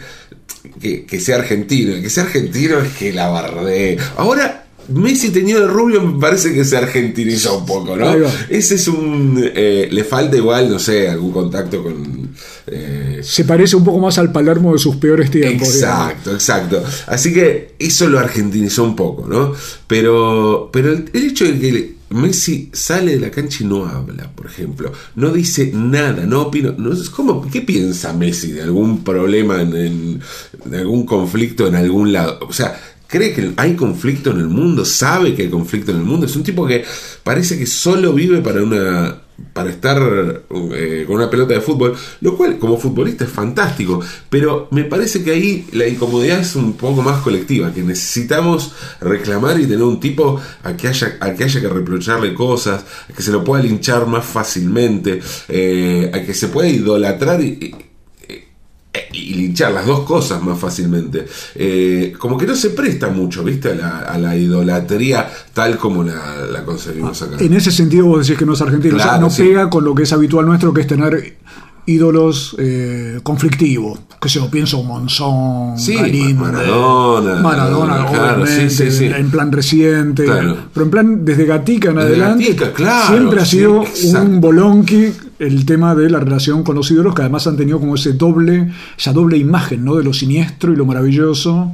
que, 0.79 1.05
que 1.05 1.19
sea 1.19 1.37
argentino. 1.37 1.93
El 1.93 2.01
que 2.03 2.09
sea 2.09 2.23
argentino 2.23 2.79
es 2.79 2.93
que 2.93 3.13
la 3.13 3.29
bardee. 3.29 3.97
Ahora... 4.17 4.63
Messi 4.89 5.29
teñido 5.31 5.61
de 5.61 5.67
rubio 5.67 6.01
me 6.01 6.19
parece 6.19 6.53
que 6.53 6.63
se 6.63 6.77
argentiniza 6.77 7.51
un 7.53 7.65
poco, 7.65 7.95
¿no? 7.97 8.11
Ese 8.49 8.75
es 8.75 8.87
un... 8.87 9.41
eh, 9.53 9.87
le 9.91 10.03
falta 10.03 10.37
igual, 10.37 10.69
no 10.69 10.79
sé, 10.79 11.09
algún 11.09 11.31
contacto 11.31 11.83
con... 11.83 12.29
eh, 12.67 13.19
Se 13.23 13.43
parece 13.43 13.75
un 13.75 13.83
poco 13.83 13.99
más 13.99 14.17
al 14.17 14.31
Palermo 14.31 14.73
de 14.73 14.79
sus 14.79 14.95
peores 14.97 15.29
tiempos. 15.31 15.73
digamos. 15.73 15.75
Exacto, 15.75 16.33
exacto. 16.33 16.83
Así 17.07 17.33
que 17.33 17.75
eso 17.79 18.07
lo 18.07 18.19
argentinizó 18.19 18.83
un 18.83 18.95
poco, 18.95 19.27
¿no? 19.27 19.53
Pero, 19.87 20.69
pero 20.71 20.91
el, 20.93 21.09
el 21.13 21.23
hecho 21.25 21.45
de 21.45 21.59
que 21.59 21.97
Messi 22.09 22.69
sale 22.71 23.15
de 23.15 23.19
la 23.19 23.31
cancha 23.31 23.63
y 23.63 23.67
no 23.67 23.85
habla, 23.85 24.31
por 24.33 24.45
ejemplo, 24.45 24.93
no 25.15 25.31
dice 25.31 25.71
nada, 25.73 26.25
no 26.25 26.43
opina, 26.43 26.73
no, 26.77 26.93
es 26.93 27.09
como, 27.09 27.49
¿qué 27.51 27.61
piensa 27.61 28.13
Messi 28.13 28.53
de 28.53 28.61
algún 28.63 29.03
problema, 29.03 29.61
en, 29.61 29.75
en- 29.75 30.19
de 30.63 30.77
algún 30.77 31.05
conflicto 31.05 31.67
en 31.67 31.75
algún 31.75 32.13
lado? 32.13 32.39
O 32.47 32.53
sea, 32.53 32.79
cree 33.07 33.33
que 33.33 33.53
hay 33.57 33.75
conflicto 33.75 34.31
en 34.31 34.39
el 34.39 34.47
mundo, 34.47 34.85
sabe 34.85 35.33
que 35.33 35.43
hay 35.43 35.49
conflicto 35.49 35.91
en 35.91 35.97
el 35.97 36.03
mundo, 36.03 36.25
es 36.25 36.35
un 36.35 36.43
tipo 36.43 36.67
que 36.67 36.83
parece 37.23 37.57
que 37.57 37.65
solo 37.65 38.13
vive 38.13 38.41
para 38.41 38.61
una 38.61 39.21
para 39.53 39.69
estar 39.69 40.01
eh, 40.73 41.03
con 41.05 41.15
una 41.15 41.29
pelota 41.29 41.53
de 41.53 41.61
fútbol, 41.61 41.95
lo 42.21 42.35
cual 42.35 42.57
como 42.57 42.77
futbolista 42.77 43.23
es 43.23 43.29
fantástico, 43.29 44.01
pero 44.29 44.67
me 44.71 44.83
parece 44.83 45.23
que 45.23 45.31
ahí 45.31 45.67
la 45.73 45.87
incomodidad 45.87 46.39
es 46.39 46.55
un 46.55 46.73
poco 46.73 47.01
más 47.03 47.21
colectiva, 47.21 47.71
que 47.71 47.83
necesitamos 47.83 48.71
reclamar 48.99 49.59
y 49.59 49.63
tener 49.63 49.83
un 49.83 49.99
tipo 49.99 50.41
a 50.63 50.75
que 50.75 50.87
haya, 50.87 51.17
a 51.19 51.33
que, 51.33 51.43
haya 51.43 51.61
que 51.61 51.69
reprocharle 51.69 52.33
cosas, 52.33 52.83
a 53.09 53.13
que 53.13 53.21
se 53.21 53.31
lo 53.31 53.43
pueda 53.43 53.61
linchar 53.63 54.07
más 54.07 54.25
fácilmente, 54.25 55.19
eh, 55.49 56.09
a 56.13 56.21
que 56.23 56.33
se 56.33 56.47
pueda 56.47 56.69
idolatrar 56.69 57.41
y, 57.41 57.75
y- 59.13 59.17
y 59.17 59.33
linchar 59.33 59.71
las 59.71 59.85
dos 59.85 60.01
cosas 60.01 60.41
más 60.41 60.57
fácilmente. 60.59 61.25
Eh, 61.55 62.13
como 62.17 62.37
que 62.37 62.45
no 62.45 62.55
se 62.55 62.69
presta 62.71 63.09
mucho, 63.09 63.43
¿viste? 63.43 63.71
A 63.71 63.75
la, 63.75 63.97
a 63.99 64.17
la 64.17 64.35
idolatría 64.35 65.29
tal 65.53 65.77
como 65.77 66.03
la, 66.03 66.45
la 66.51 66.63
concebimos 66.63 67.21
acá. 67.21 67.37
En 67.39 67.53
ese 67.53 67.71
sentido 67.71 68.05
vos 68.05 68.25
decís 68.25 68.37
que 68.39 68.45
no 68.45 68.53
es 68.53 68.61
argentino. 68.61 68.97
o 68.97 68.99
sea, 68.99 69.17
no 69.17 69.29
sí. 69.29 69.43
pega 69.43 69.69
con 69.69 69.83
lo 69.83 69.93
que 69.95 70.03
es 70.03 70.13
habitual 70.13 70.45
nuestro, 70.45 70.73
que 70.73 70.81
es 70.81 70.87
tener 70.87 71.37
ídolos 71.85 72.55
eh, 72.59 73.19
conflictivos. 73.23 73.99
Que 74.19 74.29
se 74.29 74.39
lo 74.39 74.49
pienso 74.49 74.81
Monzón, 74.83 75.77
Sí, 75.77 75.95
Galíndez, 75.95 76.35
Maradona, 76.35 77.35
Maradona, 77.35 78.05
claro, 78.07 78.45
sí, 78.47 78.69
sí, 78.69 79.05
en 79.05 79.29
plan 79.29 79.51
reciente. 79.51 80.25
Claro. 80.25 80.57
Pero 80.73 80.83
en 80.85 80.91
plan, 80.91 81.23
desde 81.25 81.45
Gatica 81.45 81.89
en 81.91 81.95
Desde 81.97 82.07
adelante, 82.09 82.43
Gatica, 82.45 82.73
claro, 82.73 83.07
siempre 83.15 83.41
ha 83.41 83.45
sido 83.45 83.83
exacto. 83.83 84.21
un 84.27 84.41
bolonqui 84.41 85.13
el 85.39 85.65
tema 85.65 85.95
de 85.95 86.09
la 86.09 86.19
relación 86.19 86.63
con 86.63 86.75
los 86.75 86.89
ídolos, 86.91 87.13
que 87.13 87.21
además 87.21 87.47
han 87.47 87.57
tenido 87.57 87.79
como 87.79 87.95
ese 87.95 88.13
doble, 88.13 88.71
esa 88.97 89.13
doble 89.13 89.37
imagen, 89.37 89.83
¿no? 89.85 89.95
De 89.95 90.03
lo 90.03 90.13
siniestro 90.13 90.73
y 90.73 90.75
lo 90.75 90.85
maravilloso. 90.85 91.71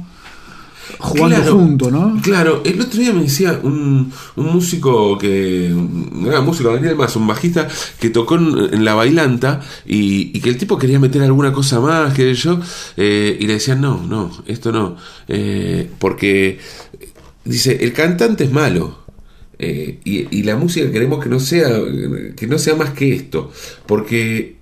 jugando 0.98 1.36
Claro, 1.36 1.90
¿no? 1.90 2.22
Claro, 2.22 2.62
el 2.64 2.80
otro 2.80 3.00
día 3.00 3.12
me 3.12 3.22
decía 3.22 3.58
un, 3.62 4.12
un 4.36 4.46
músico 4.46 5.16
que. 5.18 5.70
No 5.72 6.28
era 6.28 6.40
músico, 6.42 6.72
Daniel 6.72 6.96
más, 6.96 7.16
un 7.16 7.26
bajista 7.26 7.68
que 7.98 8.10
tocó 8.10 8.36
en, 8.36 8.74
en 8.74 8.84
la 8.84 8.94
bailanta 8.94 9.60
y, 9.86 10.36
y 10.36 10.40
que 10.40 10.50
el 10.50 10.58
tipo 10.58 10.78
quería 10.78 10.98
meter 11.00 11.22
alguna 11.22 11.52
cosa 11.52 11.80
más, 11.80 12.12
que 12.14 12.34
yo, 12.34 12.60
eh, 12.96 13.36
y 13.40 13.46
le 13.46 13.54
decían, 13.54 13.80
no, 13.80 14.02
no, 14.06 14.30
esto 14.46 14.72
no. 14.72 14.96
eh, 15.28 15.90
porque 15.98 16.58
dice, 17.44 17.78
el 17.82 17.92
cantante 17.92 18.44
es 18.44 18.52
malo. 18.52 19.03
Eh, 19.58 19.98
y, 20.04 20.36
y 20.36 20.42
la 20.42 20.56
música 20.56 20.90
queremos 20.90 21.22
que 21.22 21.28
no 21.28 21.40
sea 21.40 21.68
que 22.36 22.46
no 22.46 22.58
sea 22.58 22.74
más 22.74 22.90
que 22.90 23.14
esto 23.14 23.52
porque 23.86 24.56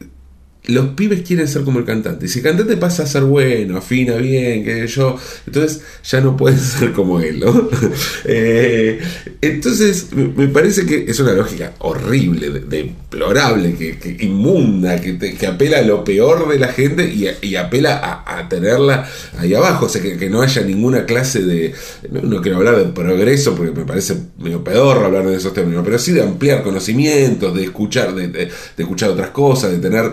los 0.65 0.91
pibes 0.91 1.23
quieren 1.23 1.49
ser 1.49 1.63
como 1.63 1.79
el 1.81 1.85
cantante. 1.85 2.27
Y 2.27 2.29
si 2.29 2.39
el 2.39 2.45
cantante 2.45 2.77
pasa 2.77 3.03
a 3.03 3.07
ser 3.07 3.25
bueno, 3.25 3.79
afina 3.79 4.15
bien, 4.17 4.65
que 4.65 4.87
yo, 4.87 5.17
entonces 5.47 5.83
ya 6.05 6.21
no 6.21 6.37
pueden 6.37 6.59
ser 6.61 6.93
como 6.93 7.21
él, 7.21 7.41
¿no? 7.41 7.69
Eh, 8.25 9.01
entonces, 9.41 10.09
me 10.13 10.47
parece 10.49 10.87
que 10.87 11.05
es 11.09 11.19
una 11.19 11.33
lógica 11.33 11.75
horrible, 11.81 12.51
de- 12.51 12.61
deplorable, 12.61 13.75
que, 13.75 13.99
que 13.99 14.25
inmunda, 14.25 15.01
que, 15.01 15.19
que 15.19 15.47
apela 15.47 15.79
a 15.79 15.83
lo 15.83 16.05
peor 16.05 16.49
de 16.49 16.59
la 16.59 16.69
gente 16.69 17.05
y, 17.13 17.29
y 17.47 17.57
apela 17.57 17.97
a, 17.99 18.39
a 18.39 18.49
tenerla 18.49 19.09
ahí 19.39 19.55
abajo. 19.55 19.87
O 19.87 19.89
sea, 19.89 20.01
que, 20.01 20.31
no 20.31 20.41
haya 20.43 20.63
ninguna 20.63 21.05
clase 21.05 21.43
de. 21.43 21.75
No, 22.11 22.41
quiero 22.41 22.59
hablar 22.59 22.77
de 22.77 22.85
progreso 22.93 23.55
porque 23.55 23.73
me 23.73 23.85
parece 23.85 24.17
medio 24.39 24.63
pedorro 24.63 25.05
hablar 25.05 25.27
de 25.27 25.37
esos 25.37 25.53
términos, 25.53 25.83
pero 25.85 25.99
sí 25.99 26.13
de 26.13 26.23
ampliar 26.23 26.63
conocimientos, 26.63 27.55
de 27.55 27.65
escuchar, 27.65 28.15
de, 28.15 28.49
escuchar 28.77 29.11
otras 29.11 29.31
cosas, 29.31 29.73
de 29.73 29.79
tener. 29.79 30.13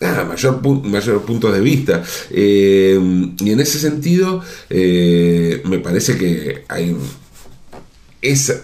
Ah, 0.00 0.24
mayor, 0.28 0.62
mayor 0.84 1.22
puntos 1.22 1.52
de 1.52 1.60
vista. 1.60 2.02
Eh, 2.30 2.98
y 3.38 3.50
en 3.50 3.60
ese 3.60 3.78
sentido, 3.78 4.42
eh, 4.70 5.62
me 5.64 5.78
parece 5.78 6.16
que 6.16 6.64
hay 6.68 6.96
esa, 8.22 8.54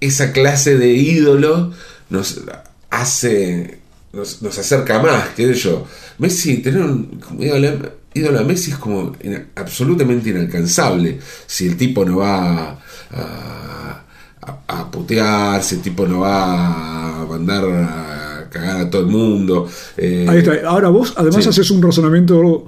esa 0.00 0.32
clase 0.32 0.76
de 0.76 0.92
ídolo 0.92 1.72
nos 2.08 2.40
hace 2.90 3.80
nos, 4.12 4.42
acerca 4.58 5.00
más, 5.00 5.28
qué 5.36 5.52
yo. 5.54 5.86
Messi, 6.18 6.58
tener 6.58 6.82
un 6.82 7.20
ídolo, 7.38 8.40
a 8.40 8.42
Messi 8.42 8.72
es 8.72 8.78
como 8.78 9.16
absolutamente 9.54 10.30
inalcanzable. 10.30 11.20
Si 11.46 11.66
el 11.66 11.76
tipo 11.76 12.04
no 12.04 12.18
va 12.18 12.78
a, 13.10 14.04
a, 14.42 14.60
a 14.66 14.90
putear, 14.90 15.62
si 15.62 15.76
el 15.76 15.82
tipo 15.82 16.06
no 16.06 16.20
va 16.20 17.22
a 17.22 17.26
mandar 17.26 17.64
a 17.64 18.19
cagar 18.50 18.80
a 18.82 18.90
todo 18.90 19.02
el 19.02 19.08
mundo. 19.08 19.68
eh, 19.96 20.26
Ahí 20.28 20.38
está. 20.38 20.52
Ahora 20.68 20.88
vos 20.88 21.14
además 21.16 21.44
sí. 21.44 21.48
haces 21.50 21.70
un 21.70 21.80
razonamiento 21.82 22.66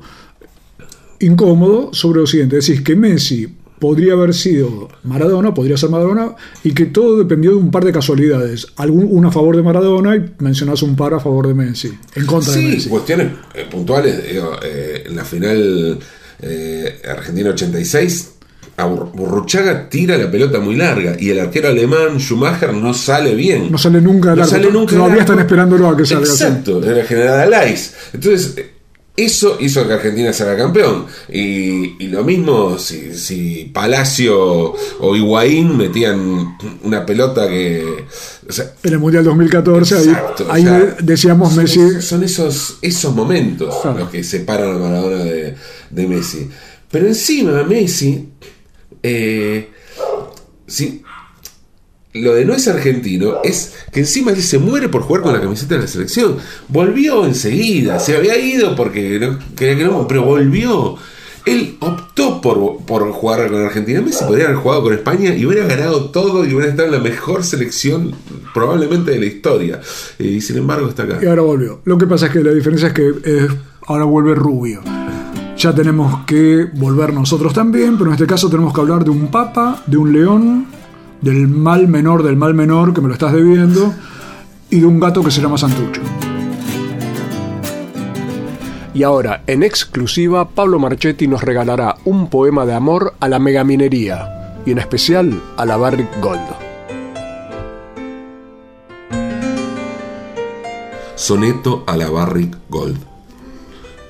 incómodo 1.20 1.90
sobre 1.92 2.20
lo 2.20 2.26
siguiente. 2.26 2.56
Decís 2.56 2.80
que 2.82 2.96
Messi 2.96 3.48
podría 3.78 4.12
haber 4.12 4.32
sido 4.32 4.88
Maradona, 5.04 5.52
podría 5.54 5.76
ser 5.76 5.90
Maradona, 5.90 6.36
y 6.62 6.72
que 6.72 6.86
todo 6.86 7.16
dependió 7.18 7.50
de 7.50 7.56
un 7.56 7.70
par 7.70 7.84
de 7.84 7.92
casualidades. 7.92 8.68
Algún, 8.76 9.08
una 9.10 9.28
a 9.28 9.32
favor 9.32 9.56
de 9.56 9.62
Maradona 9.62 10.16
y 10.16 10.24
mencionás 10.38 10.82
un 10.82 10.94
par 10.94 11.14
a 11.14 11.20
favor 11.20 11.48
de 11.48 11.54
Messi. 11.54 11.92
En 12.14 12.26
contra 12.26 12.52
de 12.52 12.60
Sí, 12.60 12.66
Messi. 12.68 12.88
cuestiones 12.88 13.32
eh, 13.54 13.66
puntuales. 13.70 14.32
digo, 14.32 14.52
eh, 14.64 15.04
en 15.06 15.16
la 15.16 15.24
final 15.24 15.98
eh, 16.40 17.02
Argentina 17.08 17.50
86, 17.50 18.28
a 18.28 18.32
Bur- 18.32 18.41
Burruchaga 18.76 19.88
tira 19.88 20.16
la 20.18 20.30
pelota 20.30 20.58
muy 20.58 20.76
larga 20.76 21.16
y 21.18 21.30
el 21.30 21.40
arquero 21.40 21.68
alemán 21.68 22.18
Schumacher 22.18 22.72
no 22.72 22.94
sale 22.94 23.34
bien. 23.34 23.70
No 23.70 23.78
sale 23.78 24.00
nunca 24.00 24.34
No 24.34 24.44
sale 24.46 24.70
nunca 24.70 24.96
Todavía 24.96 25.20
están 25.20 25.38
esperándolo 25.40 25.88
a 25.88 25.96
que 25.96 26.04
salga 26.06 26.24
así. 26.24 26.42
Exacto, 26.44 26.82
era 26.84 27.04
general 27.04 27.40
Alais. 27.40 27.94
Entonces, 28.12 28.54
eso 29.14 29.58
hizo 29.60 29.86
que 29.86 29.92
Argentina 29.92 30.32
sea 30.32 30.56
campeón. 30.56 31.04
Y, 31.30 32.02
y 32.02 32.08
lo 32.08 32.24
mismo 32.24 32.78
si, 32.78 33.14
si 33.14 33.70
Palacio 33.72 34.72
o 35.00 35.16
Higuaín 35.16 35.76
metían 35.76 36.56
una 36.82 37.04
pelota 37.04 37.46
que. 37.46 38.06
o 38.48 38.52
sea, 38.52 38.72
En 38.82 38.94
el 38.94 38.98
Mundial 38.98 39.22
2014, 39.24 39.94
ahí- 39.96 40.08
Exacto, 40.08 40.46
ahí, 40.50 40.62
o 40.66 40.68
sea, 40.68 40.96
decíamos 41.02 41.52
son, 41.52 41.62
Messi. 41.62 42.00
Son 42.00 42.24
esos, 42.24 42.78
esos 42.80 43.14
momentos 43.14 43.74
Claro. 43.82 43.98
los 43.98 44.08
que 44.08 44.24
separan 44.24 44.74
a 44.76 44.78
Maradona 44.78 45.24
de, 45.24 45.54
de 45.90 46.06
Messi. 46.08 46.48
Pero 46.90 47.06
encima 47.06 47.62
Messi, 47.64 48.28
eh, 49.02 49.68
sí, 50.66 51.02
lo 52.14 52.34
de 52.34 52.44
no 52.44 52.52
es 52.54 52.68
argentino 52.68 53.38
es 53.42 53.72
que 53.90 54.00
encima 54.00 54.32
él 54.32 54.42
se 54.42 54.58
muere 54.58 54.88
por 54.88 55.02
jugar 55.02 55.22
con 55.22 55.32
la 55.32 55.40
camiseta 55.40 55.76
de 55.76 55.82
la 55.82 55.86
selección. 55.86 56.36
Volvió 56.68 57.24
enseguida, 57.24 57.98
se 57.98 58.16
había 58.16 58.36
ido 58.38 58.76
porque 58.76 59.18
no, 59.18 59.38
que 59.56 59.74
no, 59.76 60.06
pero 60.06 60.24
volvió. 60.24 60.96
Él 61.44 61.76
optó 61.80 62.40
por, 62.40 62.84
por 62.84 63.10
jugar 63.10 63.50
con 63.50 63.64
Argentina. 63.64 64.00
Messi 64.00 64.24
podría 64.24 64.44
haber 64.44 64.58
jugado 64.58 64.82
con 64.84 64.92
España 64.92 65.34
y 65.34 65.44
hubiera 65.44 65.66
ganado 65.66 66.10
todo 66.10 66.44
y 66.44 66.54
hubiera 66.54 66.70
estado 66.70 66.86
en 66.86 66.94
la 66.94 67.00
mejor 67.00 67.42
selección 67.42 68.14
probablemente 68.54 69.10
de 69.10 69.18
la 69.18 69.26
historia. 69.26 69.80
Eh, 70.18 70.24
Y 70.24 70.40
sin 70.40 70.58
embargo 70.58 70.88
está 70.88 71.02
acá. 71.02 71.18
Y 71.20 71.26
ahora 71.26 71.42
volvió. 71.42 71.80
Lo 71.84 71.98
que 71.98 72.06
pasa 72.06 72.26
es 72.26 72.32
que 72.32 72.44
la 72.44 72.52
diferencia 72.52 72.88
es 72.88 72.94
que 72.94 73.08
eh, 73.24 73.48
ahora 73.86 74.04
vuelve 74.04 74.36
Rubio. 74.36 75.01
Ya 75.62 75.72
tenemos 75.72 76.24
que 76.26 76.68
volver 76.74 77.14
nosotros 77.14 77.54
también, 77.54 77.96
pero 77.96 78.10
en 78.10 78.14
este 78.14 78.26
caso 78.26 78.50
tenemos 78.50 78.74
que 78.74 78.80
hablar 78.80 79.04
de 79.04 79.10
un 79.10 79.28
papa, 79.28 79.80
de 79.86 79.96
un 79.96 80.12
león, 80.12 80.66
del 81.20 81.46
mal 81.46 81.86
menor 81.86 82.24
del 82.24 82.34
mal 82.34 82.52
menor, 82.52 82.92
que 82.92 83.00
me 83.00 83.06
lo 83.06 83.14
estás 83.14 83.32
debiendo, 83.32 83.94
y 84.70 84.80
de 84.80 84.86
un 84.86 84.98
gato 84.98 85.22
que 85.22 85.30
se 85.30 85.40
llama 85.40 85.56
Santucho. 85.56 86.00
Y 88.92 89.04
ahora, 89.04 89.44
en 89.46 89.62
exclusiva, 89.62 90.48
Pablo 90.48 90.80
Marchetti 90.80 91.28
nos 91.28 91.44
regalará 91.44 91.94
un 92.06 92.28
poema 92.28 92.66
de 92.66 92.74
amor 92.74 93.14
a 93.20 93.28
la 93.28 93.38
megaminería, 93.38 94.56
y 94.66 94.72
en 94.72 94.78
especial 94.78 95.40
a 95.56 95.64
la 95.64 95.76
Barrick 95.76 96.10
Gold. 96.20 96.40
Soneto 101.14 101.84
a 101.86 101.96
la 101.96 102.10
Barrick 102.10 102.56
Gold. 102.68 103.11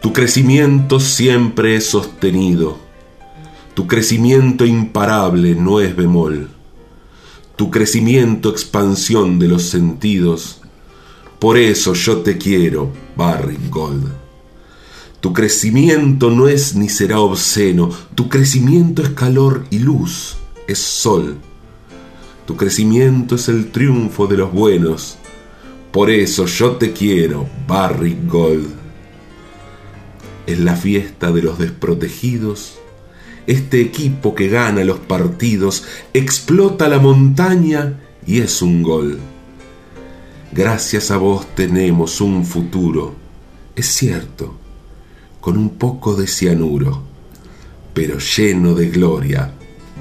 Tu 0.03 0.13
crecimiento 0.13 0.99
siempre 0.99 1.77
es 1.77 1.87
sostenido. 1.87 2.77
Tu 3.75 3.87
crecimiento 3.87 4.67
imparable 4.67 5.55
no 5.55 5.79
es 5.79 5.95
bemol. 5.95 6.49
Tu 7.55 7.71
crecimiento 7.71 8.51
expansión 8.51 9.39
de 9.39 9.47
los 9.47 9.63
sentidos. 9.63 10.61
Por 11.39 11.57
eso 11.57 11.95
yo 11.95 12.19
te 12.19 12.37
quiero, 12.37 12.91
Barrick 13.17 13.71
Gold. 13.71 14.13
Tu 15.21 15.33
crecimiento 15.33 16.31
no 16.31 16.49
es 16.49 16.75
ni 16.75 16.89
será 16.89 17.21
obsceno. 17.21 17.89
Tu 18.17 18.29
crecimiento 18.29 19.03
es 19.03 19.11
calor 19.11 19.67
y 19.71 19.79
luz, 19.79 20.35
es 20.67 20.81
sol. 20.81 21.37
Tu 22.45 22.57
crecimiento 22.57 23.37
es 23.37 23.49
el 23.49 23.71
triunfo 23.71 24.27
de 24.27 24.39
los 24.39 24.53
buenos. 24.53 25.17
Por 25.93 26.11
eso 26.11 26.47
yo 26.47 26.73
te 26.73 26.93
quiero, 26.93 27.47
Barrick 27.69 28.29
Gold. 28.29 28.82
Es 30.53 30.59
la 30.59 30.77
fiesta 30.77 31.33
de 31.33 31.41
los 31.41 31.59
desprotegidos. 31.59 32.75
Este 33.47 33.81
equipo 33.81 34.35
que 34.35 34.49
gana 34.49 34.85
los 34.85 34.99
partidos 34.99 35.85
explota 36.13 36.89
la 36.89 36.99
montaña 36.99 37.99
y 38.27 38.43
es 38.43 38.61
un 38.61 38.83
gol. 38.83 39.19
Gracias 40.53 41.11
a 41.11 41.17
vos 41.17 41.47
tenemos 41.55 42.21
un 42.21 42.45
futuro. 42.45 43.15
Es 43.75 43.87
cierto, 43.87 44.55
con 45.41 45.57
un 45.57 45.71
poco 45.71 46.17
de 46.17 46.27
cianuro, 46.27 47.01
pero 47.95 48.19
lleno 48.19 48.75
de 48.75 48.91
gloria, 48.91 49.55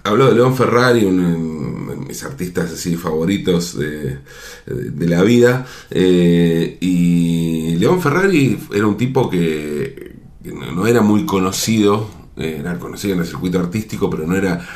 habló 0.04 0.26
de 0.28 0.34
León 0.34 0.56
Ferrari, 0.56 1.04
uno 1.04 1.90
de 1.90 1.96
mis 1.96 2.22
artistas 2.25 2.72
así 2.72 2.96
favoritos 2.96 3.78
de, 3.78 4.18
de 4.66 5.06
la 5.08 5.22
vida, 5.22 5.66
eh, 5.90 6.76
y 6.80 7.76
León 7.76 8.00
Ferrari 8.00 8.58
era 8.75 8.87
un 8.87 8.96
tipo 8.96 9.28
que, 9.30 10.12
que 10.42 10.52
no 10.52 10.87
era 10.87 11.00
muy 11.02 11.25
conocido, 11.26 12.08
eh, 12.37 12.56
era 12.60 12.78
conocido 12.78 13.14
en 13.14 13.20
el 13.20 13.26
circuito 13.26 13.58
artístico, 13.60 14.08
pero 14.10 14.26
no 14.26 14.34
era 14.37 14.66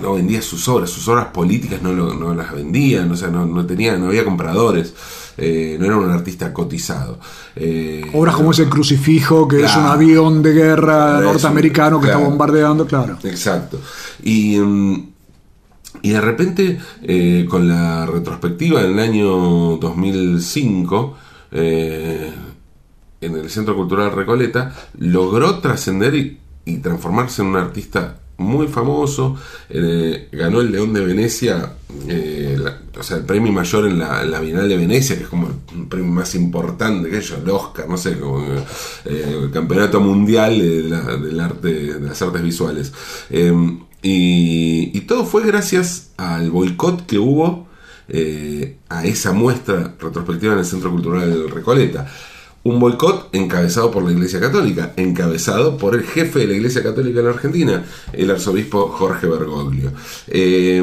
no 0.00 0.14
vendía 0.14 0.40
sus 0.40 0.66
obras, 0.68 0.88
sus 0.88 1.06
obras 1.08 1.26
políticas 1.26 1.82
no, 1.82 1.92
lo- 1.92 2.14
no 2.14 2.32
las 2.34 2.54
vendían, 2.54 3.10
o 3.10 3.16
sea, 3.16 3.28
no, 3.28 3.44
no 3.44 3.66
tenía, 3.66 3.98
no 3.98 4.06
había 4.06 4.24
compradores, 4.24 4.94
eh, 5.36 5.76
no 5.78 5.86
era 5.86 5.96
un 5.96 6.10
artista 6.10 6.52
cotizado. 6.52 7.18
Eh, 7.56 8.02
obras 8.14 8.36
como 8.36 8.50
ese 8.50 8.68
crucifijo, 8.68 9.48
que 9.48 9.64
es 9.64 9.76
un 9.76 9.84
avión 9.84 10.42
de 10.42 10.52
guerra 10.52 11.20
norteamericano 11.20 12.00
que 12.00 12.06
está 12.06 12.18
bombardeando, 12.18 12.86
claro. 12.86 13.18
Exacto. 13.24 13.80
Y, 14.22 14.58
mm, 14.58 15.10
y 16.02 16.10
de 16.10 16.20
repente, 16.20 16.78
eh, 17.02 17.46
con 17.48 17.68
la 17.68 18.06
retrospectiva 18.06 18.82
del 18.82 18.98
año 18.98 19.76
2005, 19.76 21.16
eh, 21.52 22.32
en 23.20 23.36
el 23.36 23.50
Centro 23.50 23.76
Cultural 23.76 24.12
Recoleta, 24.12 24.74
logró 24.98 25.58
trascender 25.58 26.14
y, 26.14 26.38
y 26.64 26.78
transformarse 26.78 27.42
en 27.42 27.48
un 27.48 27.56
artista 27.56 28.18
muy 28.40 28.66
famoso. 28.66 29.36
eh, 29.68 30.28
ganó 30.32 30.60
el 30.60 30.72
León 30.72 30.92
de 30.92 31.04
Venecia, 31.04 31.74
eh, 32.08 32.58
o 32.98 33.02
sea, 33.02 33.18
el 33.18 33.24
premio 33.24 33.52
mayor 33.52 33.86
en 33.86 33.98
la, 33.98 34.22
en 34.22 34.40
Bienal 34.42 34.68
de 34.68 34.76
Venecia, 34.76 35.16
que 35.16 35.24
es 35.24 35.28
como 35.28 35.48
el 35.48 35.86
premio 35.86 36.10
más 36.10 36.34
importante 36.34 37.10
que 37.10 37.18
ellos, 37.18 37.38
el 37.42 37.50
Oscar, 37.50 37.88
no 37.88 37.96
sé, 37.96 38.16
eh, 39.04 39.38
el 39.42 39.50
campeonato 39.50 40.00
mundial 40.00 40.58
de 40.58 40.82
del 40.82 41.40
arte, 41.40 41.68
de 41.68 42.00
las 42.00 42.20
artes 42.22 42.42
visuales. 42.42 42.92
Eh, 43.30 43.52
y, 44.02 45.00
todo 45.02 45.24
fue 45.26 45.44
gracias 45.44 46.12
al 46.16 46.50
boicot 46.50 47.04
que 47.04 47.18
hubo 47.18 47.66
a 48.88 49.04
esa 49.04 49.32
muestra 49.32 49.94
retrospectiva 49.98 50.52
en 50.52 50.60
el 50.60 50.64
Centro 50.64 50.90
Cultural 50.90 51.50
Recoleta. 51.50 52.06
Un 52.62 52.78
boicot 52.78 53.34
encabezado 53.34 53.90
por 53.90 54.02
la 54.04 54.12
Iglesia 54.12 54.38
Católica, 54.38 54.92
encabezado 54.96 55.78
por 55.78 55.94
el 55.94 56.02
jefe 56.04 56.40
de 56.40 56.46
la 56.46 56.54
Iglesia 56.54 56.82
Católica 56.82 57.20
en 57.20 57.26
Argentina, 57.26 57.84
el 58.12 58.30
arzobispo 58.30 58.88
Jorge 58.88 59.26
Bergoglio. 59.26 59.92
Eh, 60.28 60.82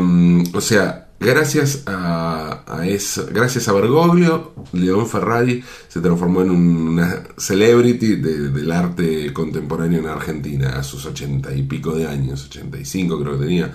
o 0.53 0.60
sea, 0.62 1.10
gracias 1.19 1.84
a, 1.86 2.63
eso- 2.88 3.27
gracias 3.31 3.67
a 3.67 3.74
Bergoglio, 3.74 4.53
León 4.74 5.05
Ferrari 5.07 5.63
se 5.88 6.00
transformó 6.00 6.41
en 6.41 6.50
una 6.50 7.24
celebrity 7.38 8.15
de- 8.15 8.50
del 8.50 8.72
arte 8.72 9.31
contemporáneo 9.31 10.00
en 10.00 10.07
Argentina 10.07 10.79
a 10.79 10.84
sus 10.84 11.05
ochenta 11.05 11.53
y 11.53 11.62
pico 11.62 11.93
de 11.93 12.07
años, 12.07 12.43
85 12.48 13.19
creo 13.22 13.38
que 13.39 13.46
tenía. 13.46 13.72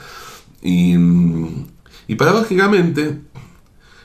Y, 0.61 0.95
y 2.09 2.15
paradójicamente, 2.17 3.21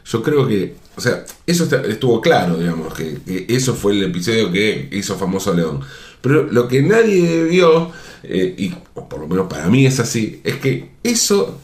yo 0.06 0.22
creo 0.24 0.48
que, 0.48 0.76
o 0.98 1.02
sea, 1.02 1.24
eso 1.46 1.64
está- 1.66 1.82
estuvo 1.86 2.20
claro, 2.20 2.58
digamos, 2.58 2.94
que, 2.94 3.20
que 3.26 3.46
eso 3.50 3.76
fue 3.76 3.94
el 3.94 4.04
episodio 4.04 4.52
que 4.52 4.90
hizo 4.92 5.16
famoso 5.16 5.52
a 5.52 5.56
León. 5.56 5.82
Pero 6.22 6.44
lo 6.44 6.68
que 6.68 6.82
nadie 6.82 7.44
vio, 7.46 7.92
eh, 8.24 8.56
y 8.58 8.70
por 9.10 9.20
lo 9.20 9.28
menos 9.28 9.48
para 9.48 9.68
mí 9.70 9.86
es 9.86 10.00
así, 10.00 10.42
es 10.44 10.56
que 10.58 10.90
eso 11.04 11.60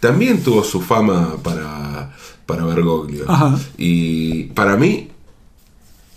también 0.00 0.42
tuvo 0.42 0.64
su 0.64 0.80
fama 0.80 1.36
para, 1.42 2.12
para 2.44 2.64
Bergoglio. 2.64 3.24
Ajá. 3.28 3.58
Y 3.78 4.44
para 4.46 4.76
mí, 4.76 5.08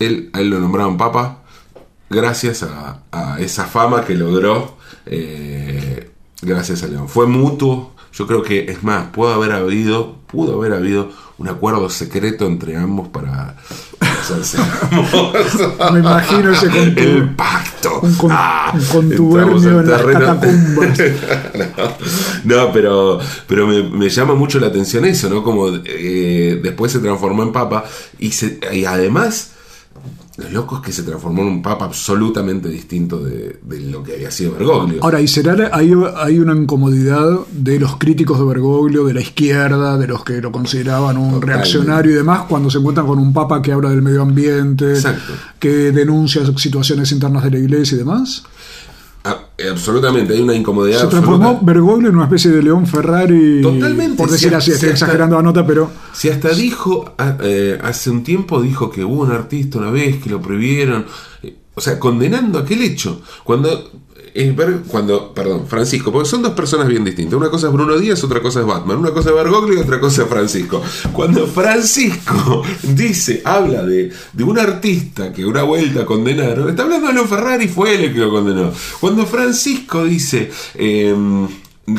él, 0.00 0.28
a 0.32 0.40
él 0.40 0.50
lo 0.50 0.58
nombraron 0.60 0.96
papa 0.98 1.42
gracias 2.10 2.62
a, 2.62 3.02
a 3.12 3.40
esa 3.40 3.64
fama 3.66 4.04
que 4.04 4.14
logró 4.14 4.76
eh, 5.06 6.10
gracias 6.42 6.82
a 6.82 6.88
León. 6.88 7.08
Fue 7.08 7.26
mutuo. 7.26 7.94
Yo 8.16 8.26
creo 8.26 8.42
que, 8.42 8.70
es 8.70 8.82
más, 8.82 9.08
pudo 9.08 9.32
haber 9.34 9.52
habido, 9.52 10.16
pudo 10.26 10.54
haber 10.58 10.72
habido 10.72 11.10
un 11.38 11.48
acuerdo 11.48 11.90
secreto 11.90 12.46
entre 12.46 12.74
ambos 12.76 13.08
para, 13.08 13.56
hacerse. 14.00 14.56
Me 15.92 15.98
imagino 16.00 16.50
ese 16.52 16.70
contu- 16.70 16.98
El 16.98 17.34
pacto. 17.34 18.00
un 18.00 18.14
con- 18.14 18.30
Ah, 18.32 18.72
un 18.74 18.84
contubernio 18.86 19.56
entramos 19.58 19.66
al 19.66 19.70
en 19.84 19.90
las 19.90 20.00
terreno. 20.00 20.20
catacumbas. 20.20 20.98
no, 22.44 22.56
no, 22.66 22.72
pero, 22.72 23.18
pero 23.46 23.66
me, 23.66 23.82
me 23.82 24.08
llama 24.08 24.34
mucho 24.34 24.58
la 24.58 24.68
atención 24.68 25.04
eso, 25.04 25.28
¿no? 25.28 25.42
Como 25.42 25.68
eh, 25.84 26.58
después 26.62 26.92
se 26.92 27.00
transformó 27.00 27.42
en 27.42 27.52
papa 27.52 27.84
y, 28.18 28.32
se- 28.32 28.58
y 28.72 28.84
además, 28.86 29.50
lo 30.38 30.50
loco 30.50 30.76
es 30.76 30.82
que 30.82 30.92
se 30.92 31.02
transformó 31.02 31.42
en 31.42 31.48
un 31.48 31.62
papa 31.62 31.86
absolutamente 31.86 32.68
distinto 32.68 33.18
de, 33.18 33.58
de 33.62 33.80
lo 33.80 34.02
que 34.02 34.14
había 34.14 34.30
sido 34.30 34.52
Bergoglio. 34.52 35.02
Ahora, 35.02 35.20
¿y 35.20 35.28
será 35.28 35.70
hay, 35.72 35.92
hay 36.16 36.38
una 36.38 36.54
incomodidad 36.54 37.40
de 37.52 37.80
los 37.80 37.96
críticos 37.96 38.38
de 38.38 38.44
Bergoglio, 38.44 39.04
de 39.04 39.14
la 39.14 39.22
izquierda, 39.22 39.96
de 39.96 40.06
los 40.06 40.24
que 40.24 40.42
lo 40.42 40.52
consideraban 40.52 41.16
un 41.16 41.34
Totalmente. 41.34 41.46
reaccionario 41.46 42.12
y 42.12 42.14
demás, 42.16 42.42
cuando 42.48 42.68
se 42.68 42.78
encuentran 42.78 43.06
con 43.06 43.18
un 43.18 43.32
papa 43.32 43.62
que 43.62 43.72
habla 43.72 43.88
del 43.90 44.02
medio 44.02 44.20
ambiente, 44.22 44.92
Exacto. 44.92 45.32
que 45.58 45.92
denuncia 45.92 46.42
situaciones 46.56 47.10
internas 47.12 47.42
de 47.44 47.52
la 47.52 47.58
iglesia 47.58 47.94
y 47.94 47.98
demás? 47.98 48.42
Ah, 49.28 49.40
eh, 49.58 49.68
absolutamente, 49.70 50.34
hay 50.34 50.40
una 50.40 50.54
incomodidad. 50.54 51.00
Se 51.00 51.06
transformó 51.08 51.44
absoluta. 51.48 51.72
Bergoglio 51.72 52.08
en 52.10 52.14
una 52.14 52.26
especie 52.26 52.50
de 52.52 52.62
León 52.62 52.86
Ferrari, 52.86 53.60
Totalmente, 53.60 54.16
por 54.16 54.30
decir 54.30 54.50
sí, 54.50 54.54
así, 54.54 54.66
sí, 54.70 54.74
estoy 54.74 54.88
exagerando 54.90 55.34
la 55.36 55.42
nota, 55.42 55.66
pero 55.66 55.90
Si 56.12 56.28
hasta 56.28 56.50
dijo, 56.50 57.12
a- 57.18 57.36
eh, 57.42 57.76
hace 57.82 58.10
un 58.10 58.22
tiempo 58.22 58.62
dijo 58.62 58.88
que 58.90 59.04
hubo 59.04 59.22
un 59.22 59.32
artista 59.32 59.78
una 59.78 59.90
vez 59.90 60.22
que 60.22 60.30
lo 60.30 60.40
prohibieron, 60.40 61.06
eh, 61.42 61.56
o 61.74 61.80
sea, 61.80 61.98
condenando 61.98 62.60
aquel 62.60 62.82
hecho. 62.82 63.20
Cuando, 63.42 63.90
Ber- 64.54 64.82
cuando, 64.86 65.32
perdón, 65.32 65.66
Francisco, 65.66 66.12
porque 66.12 66.28
son 66.28 66.42
dos 66.42 66.52
personas 66.52 66.88
bien 66.88 67.04
distintas. 67.04 67.34
Una 67.38 67.48
cosa 67.50 67.68
es 67.68 67.72
Bruno 67.72 67.96
Díaz, 67.98 68.22
otra 68.24 68.40
cosa 68.40 68.60
es 68.60 68.66
Batman. 68.66 68.98
Una 68.98 69.10
cosa 69.10 69.30
es 69.30 69.34
Bergoglio 69.34 69.78
y 69.78 69.82
otra 69.82 69.98
cosa 70.00 70.22
es 70.22 70.28
Francisco. 70.28 70.82
Cuando 71.12 71.46
Francisco 71.46 72.62
dice, 72.82 73.42
habla 73.44 73.82
de, 73.82 74.12
de 74.32 74.44
un 74.44 74.58
artista 74.58 75.32
que 75.32 75.44
una 75.44 75.62
vuelta 75.62 76.04
condenaron, 76.04 76.68
está 76.68 76.82
hablando 76.82 77.08
de 77.08 77.14
Leo 77.14 77.26
Ferrari, 77.26 77.68
fue 77.68 77.94
él 77.94 78.04
el 78.04 78.12
que 78.12 78.20
lo 78.20 78.30
condenó. 78.30 78.72
Cuando 79.00 79.26
Francisco 79.26 80.04
dice, 80.04 80.50
em, 80.74 81.48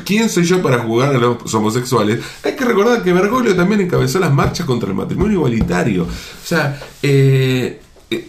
¿Quién 0.04 0.28
soy 0.28 0.44
yo 0.44 0.62
para 0.62 0.80
jugar 0.80 1.16
a 1.16 1.18
los 1.18 1.54
homosexuales? 1.54 2.20
Hay 2.44 2.58
que 2.58 2.66
recordar 2.66 3.02
que 3.04 3.14
Bergoglio 3.14 3.56
también 3.56 3.80
encabezó 3.80 4.20
las 4.20 4.34
marchas 4.34 4.66
contra 4.66 4.90
el 4.90 4.96
matrimonio 4.96 5.36
igualitario. 5.38 6.04
O 6.04 6.08
sea, 6.46 6.78
eh, 7.02 7.80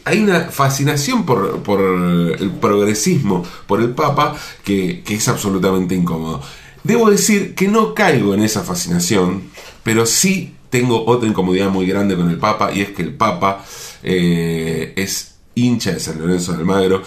hay 0.05 0.21
una 0.21 0.47
fascinación 0.47 1.25
por, 1.25 1.63
por 1.63 1.81
el 1.81 2.51
progresismo, 2.61 3.45
por 3.67 3.81
el 3.81 3.91
Papa, 3.91 4.37
que, 4.65 5.03
que 5.05 5.15
es 5.15 5.29
absolutamente 5.29 5.95
incómodo. 5.95 6.43
Debo 6.83 7.11
decir 7.11 7.55
que 7.55 7.69
no 7.69 7.95
caigo 7.95 8.35
en 8.35 8.43
esa 8.43 8.63
fascinación, 8.63 9.45
pero 9.83 10.07
sí 10.07 10.55
tengo 10.71 11.07
otra 11.07 11.29
incomodidad 11.29 11.71
muy 11.71 11.87
grande 11.87 12.17
con 12.17 12.29
el 12.29 12.39
Papa, 12.39 12.73
y 12.73 12.81
es 12.81 12.91
que 12.91 13.03
el 13.03 13.15
Papa 13.15 13.65
eh, 14.03 14.93
es 14.97 15.37
hincha 15.55 15.93
de 15.93 16.01
San 16.01 16.19
Lorenzo 16.19 16.53
de 16.53 16.59
Almagro, 16.59 17.03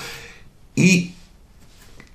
y 0.75 1.13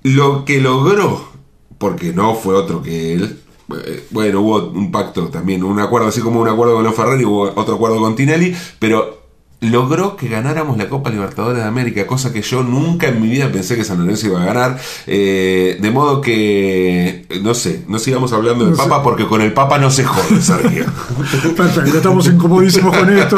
lo 0.03 0.45
que 0.45 0.59
logró, 0.61 1.29
porque 1.77 2.13
no 2.13 2.35
fue 2.35 2.55
otro 2.55 2.81
que 2.81 3.13
él, 3.13 3.39
eh, 3.85 4.07
bueno, 4.11 4.41
hubo 4.41 4.69
un 4.69 4.91
pacto 4.91 5.27
también, 5.27 5.63
un 5.63 5.79
acuerdo, 5.79 6.07
así 6.07 6.21
como 6.21 6.41
un 6.41 6.47
acuerdo 6.47 6.75
con 6.75 6.83
los 6.83 6.95
Ferrari, 6.95 7.25
hubo 7.25 7.51
otro 7.55 7.75
acuerdo 7.75 7.99
con 7.99 8.15
Tinelli, 8.15 8.55
pero 8.79 9.16
logró 9.59 10.15
que 10.15 10.27
ganáramos 10.27 10.77
la 10.77 10.87
Copa 10.87 11.09
Libertadores 11.09 11.57
de 11.57 11.67
América, 11.67 12.05
cosa 12.05 12.31
que 12.31 12.41
yo 12.41 12.61
nunca 12.63 13.07
en 13.07 13.21
mi 13.21 13.27
vida 13.27 13.51
pensé 13.51 13.75
que 13.75 13.83
San 13.83 13.99
Lorenzo 13.99 14.27
iba 14.27 14.41
a 14.41 14.45
ganar, 14.45 14.79
eh, 15.07 15.77
de 15.81 15.91
modo 15.91 16.21
que, 16.21 17.25
no 17.41 17.55
sé, 17.55 17.83
no 17.87 17.97
sigamos 17.97 18.33
hablando 18.33 18.65
del 18.65 18.75
No 18.75 18.83
sé. 18.83 18.87
Papa, 18.87 19.03
porque 19.03 19.25
con 19.25 19.41
el 19.41 19.53
Papa 19.53 19.79
no 19.79 19.89
se 19.89 20.03
jode, 20.03 20.41
Sergio. 20.41 20.85
perfecto, 21.55 21.97
estamos 21.97 22.27
incomodísimos 22.27 22.95
con 22.95 23.09
esto. 23.09 23.37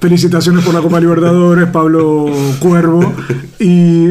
Felicitaciones 0.00 0.64
por 0.64 0.72
la 0.72 0.80
Copa 0.80 0.98
Libertadores, 1.00 1.68
Pablo 1.68 2.30
Cuervo. 2.58 3.12
Y 3.58 4.08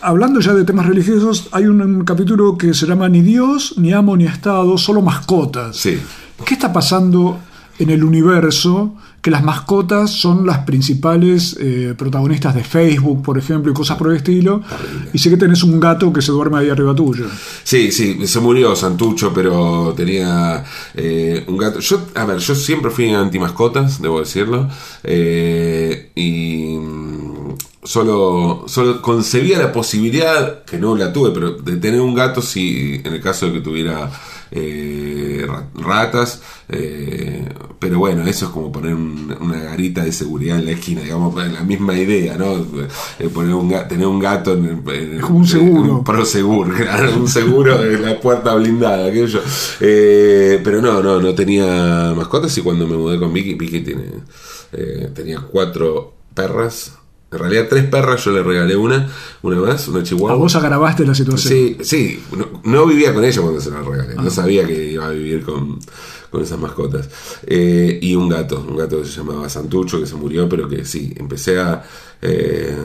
hablando 0.00 0.38
ya 0.38 0.54
de 0.54 0.64
temas 0.64 0.86
religiosos, 0.86 1.48
hay 1.50 1.66
un, 1.66 1.82
un 1.82 2.04
capítulo 2.04 2.56
que 2.56 2.74
se 2.74 2.86
llama 2.86 3.08
Ni 3.08 3.22
Dios, 3.22 3.74
ni 3.76 3.92
amo, 3.92 4.16
ni 4.16 4.26
Estado, 4.26 4.78
solo 4.78 5.02
mascotas. 5.02 5.76
Sí. 5.76 6.00
¿Qué 6.44 6.54
está 6.54 6.72
pasando 6.72 7.38
en 7.80 7.90
el 7.90 8.04
universo? 8.04 8.94
Que 9.20 9.30
las 9.30 9.44
mascotas 9.44 10.12
son 10.12 10.46
las 10.46 10.60
principales 10.60 11.54
eh, 11.60 11.94
protagonistas 11.96 12.54
de 12.54 12.64
Facebook, 12.64 13.22
por 13.22 13.36
ejemplo, 13.36 13.70
y 13.70 13.74
cosas 13.74 13.98
por 13.98 14.10
el 14.10 14.16
estilo. 14.16 14.62
Y 15.12 15.18
sé 15.18 15.28
que 15.28 15.36
tenés 15.36 15.62
un 15.62 15.78
gato 15.78 16.10
que 16.10 16.22
se 16.22 16.32
duerme 16.32 16.58
ahí 16.58 16.70
arriba 16.70 16.94
tuyo. 16.94 17.26
Sí, 17.62 17.92
sí, 17.92 18.26
se 18.26 18.40
murió 18.40 18.74
Santucho, 18.74 19.30
pero 19.34 19.92
tenía 19.94 20.64
eh, 20.94 21.44
un 21.48 21.58
gato. 21.58 21.80
Yo, 21.80 22.06
a 22.14 22.24
ver, 22.24 22.38
yo 22.38 22.54
siempre 22.54 22.90
fui 22.90 23.10
anti 23.12 23.38
mascotas, 23.38 24.00
debo 24.00 24.20
decirlo. 24.20 24.68
eh, 25.04 26.10
y 26.14 26.76
solo, 27.82 28.64
solo 28.66 29.00
concebía 29.02 29.58
la 29.58 29.72
posibilidad, 29.72 30.64
que 30.64 30.78
no 30.78 30.96
la 30.96 31.12
tuve, 31.12 31.30
pero 31.32 31.52
de 31.52 31.76
tener 31.76 32.00
un 32.00 32.14
gato 32.14 32.42
si 32.42 33.00
en 33.04 33.14
el 33.14 33.20
caso 33.20 33.46
de 33.46 33.52
que 33.54 33.60
tuviera 33.60 34.10
eh, 34.52 35.44
ra- 35.46 35.68
ratas. 35.74 36.42
eh, 36.68 37.48
pero 37.78 37.98
bueno, 38.00 38.26
eso 38.26 38.46
es 38.46 38.50
como 38.50 38.70
poner 38.72 38.94
un- 38.94 39.34
una 39.40 39.58
garita 39.60 40.04
de 40.04 40.12
seguridad 40.12 40.58
en 40.58 40.66
la 40.66 40.72
esquina, 40.72 41.00
digamos, 41.02 41.34
la 41.34 41.62
misma 41.62 41.94
idea, 41.96 42.36
¿no? 42.36 42.54
Eh, 43.18 43.28
poner 43.32 43.54
un 43.54 43.70
tener 43.88 44.06
un 44.06 44.18
gato 44.18 44.52
en, 44.54 44.64
el- 44.86 44.94
en 45.14 45.20
como 45.20 45.38
un 45.38 45.46
seguro. 45.46 45.94
un 45.98 46.04
pro 46.04 46.24
seguro, 46.24 46.74
claro, 46.76 47.16
un 47.16 47.28
seguro 47.28 47.78
de 47.78 47.98
la 47.98 48.20
puerta 48.20 48.54
blindada, 48.56 49.06
aquello. 49.08 49.40
Eh, 49.80 50.60
pero 50.64 50.82
no, 50.82 51.02
no, 51.02 51.20
no 51.20 51.34
tenía 51.34 52.12
mascotas 52.16 52.56
y 52.58 52.62
cuando 52.62 52.86
me 52.86 52.96
mudé 52.96 53.18
con 53.18 53.32
Vicky, 53.32 53.54
Vicky 53.54 53.80
tiene, 53.80 54.04
eh, 54.72 55.10
tenía 55.14 55.40
cuatro 55.40 56.12
perras. 56.34 56.96
En 57.32 57.38
realidad 57.38 57.66
tres 57.70 57.84
perras, 57.84 58.24
yo 58.24 58.32
le 58.32 58.42
regalé 58.42 58.74
una, 58.76 59.08
una 59.42 59.60
más, 59.60 59.86
una 59.86 60.00
A 60.00 60.02
chihuahua. 60.02 60.34
vos 60.36 60.56
agravaste 60.56 61.06
la 61.06 61.14
situación. 61.14 61.52
Sí, 61.54 61.76
sí, 61.82 62.20
no, 62.36 62.60
no 62.64 62.86
vivía 62.86 63.14
con 63.14 63.24
ella 63.24 63.40
cuando 63.40 63.60
se 63.60 63.70
la 63.70 63.80
regalé, 63.82 64.14
Ah. 64.18 64.22
no 64.22 64.30
sabía 64.30 64.66
que 64.66 64.92
iba 64.92 65.06
a 65.06 65.10
vivir 65.10 65.42
con, 65.44 65.78
con 66.28 66.42
esas 66.42 66.58
mascotas. 66.58 67.08
Eh, 67.46 68.00
y 68.02 68.16
un 68.16 68.28
gato, 68.28 68.64
un 68.68 68.76
gato 68.76 69.00
que 69.00 69.06
se 69.08 69.18
llamaba 69.18 69.48
Santucho, 69.48 70.00
que 70.00 70.06
se 70.06 70.16
murió, 70.16 70.48
pero 70.48 70.68
que 70.68 70.84
sí, 70.84 71.14
empecé 71.16 71.60
a... 71.60 71.84
eh, 72.20 72.76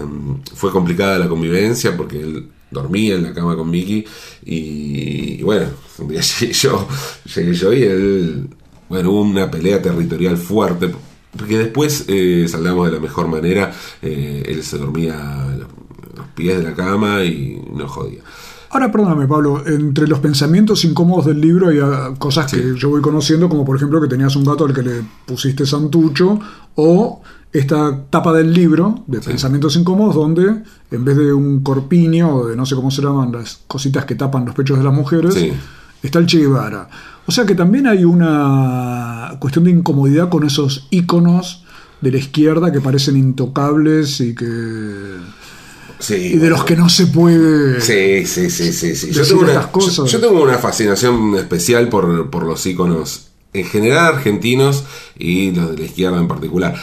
fue 0.54 0.72
complicada 0.72 1.18
la 1.18 1.28
convivencia 1.28 1.98
porque 1.98 2.22
él 2.22 2.48
dormía 2.70 3.16
en 3.16 3.24
la 3.24 3.34
cama 3.34 3.56
con 3.56 3.72
Vicky 3.72 4.06
y, 4.46 5.40
y 5.40 5.44
bueno, 5.44 5.66
un 5.98 6.08
día 6.08 6.22
llegué 6.40 6.54
yo, 6.54 6.88
llegué 7.34 7.54
yo 7.54 7.74
y 7.74 7.82
él, 7.84 8.48
bueno, 8.90 9.10
hubo 9.10 9.22
una 9.22 9.50
pelea 9.50 9.82
territorial 9.82 10.38
fuerte. 10.38 10.94
Porque 11.38 11.58
después 11.58 12.06
eh, 12.08 12.46
saldamos 12.48 12.88
de 12.88 12.94
la 12.94 13.00
mejor 13.00 13.28
manera, 13.28 13.74
eh, 14.02 14.44
él 14.48 14.64
se 14.64 14.78
dormía 14.78 15.44
a 15.44 15.56
los 15.56 16.28
pies 16.36 16.58
de 16.58 16.64
la 16.64 16.74
cama 16.74 17.24
y 17.24 17.62
no 17.74 17.88
jodía. 17.88 18.22
Ahora, 18.70 18.92
perdóname, 18.92 19.26
Pablo, 19.28 19.64
entre 19.66 20.06
los 20.08 20.20
pensamientos 20.20 20.84
incómodos 20.84 21.26
del 21.28 21.40
libro 21.40 21.70
hay 21.70 21.80
cosas 22.18 22.52
que 22.52 22.74
yo 22.76 22.90
voy 22.90 23.02
conociendo, 23.02 23.48
como 23.48 23.64
por 23.64 23.78
ejemplo 23.78 24.02
que 24.02 24.08
tenías 24.08 24.36
un 24.36 24.44
gato 24.44 24.66
al 24.66 24.74
que 24.74 24.82
le 24.82 25.02
pusiste 25.26 25.66
santucho, 25.66 26.40
o 26.76 27.22
esta 27.54 28.04
tapa 28.10 28.34
del 28.34 28.52
libro 28.54 29.04
de 29.08 29.22
pensamientos 29.22 29.78
incómodos, 29.78 30.16
donde 30.16 30.62
en 30.92 31.06
vez 31.06 31.16
de 31.16 31.32
un 31.32 31.62
corpiño, 31.62 32.36
o 32.36 32.48
de 32.48 32.56
no 32.58 32.66
sé 32.66 32.76
cómo 32.76 32.92
se 32.92 33.02
llaman 33.02 33.32
las 33.32 33.62
cositas 33.68 34.04
que 34.04 34.16
tapan 34.16 34.46
los 34.46 34.54
pechos 34.56 34.78
de 34.78 34.84
las 34.84 34.94
mujeres, 34.94 35.36
Sí. 35.36 35.54
está 36.04 36.20
el 36.20 36.26
Che 36.26 36.40
Guevara. 36.40 36.90
O 37.28 37.32
sea 37.32 37.46
que 37.46 37.56
también 37.56 37.88
hay 37.88 38.04
una 38.06 39.36
cuestión 39.40 39.66
de 39.66 39.72
incomodidad 39.72 40.30
con 40.30 40.46
esos 40.46 40.88
íconos 40.92 41.64
de 42.02 42.12
la 42.12 42.18
izquierda 42.18 42.72
que 42.72 42.82
parecen 42.82 43.18
intocables 43.18 44.22
y 44.22 44.36
que. 44.36 44.46
Sí, 45.98 46.14
y 46.16 46.38
de 46.38 46.50
los 46.50 46.64
que 46.66 46.76
no 46.76 46.90
se 46.90 47.08
puede. 47.08 47.80
Sí, 47.82 48.26
sí, 48.26 48.50
sí, 48.50 48.74
sí. 48.74 48.96
sí. 48.96 49.12
Yo, 49.12 49.24
tengo 49.26 49.42
una, 49.42 49.72
cosas. 49.72 49.96
yo- 49.96 50.06
yo 50.08 50.20
tengo 50.20 50.44
una 50.44 50.58
fascinación 50.58 51.36
especial 51.36 51.88
por, 51.90 52.30
por 52.30 52.44
los 52.44 52.66
íconos 52.66 53.28
en 53.54 53.64
general 53.66 54.16
argentinos 54.16 54.84
y 55.18 55.52
los 55.52 55.72
de 55.72 55.78
la 55.78 55.86
izquierda 55.86 56.18
en 56.20 56.28
particular. 56.28 56.76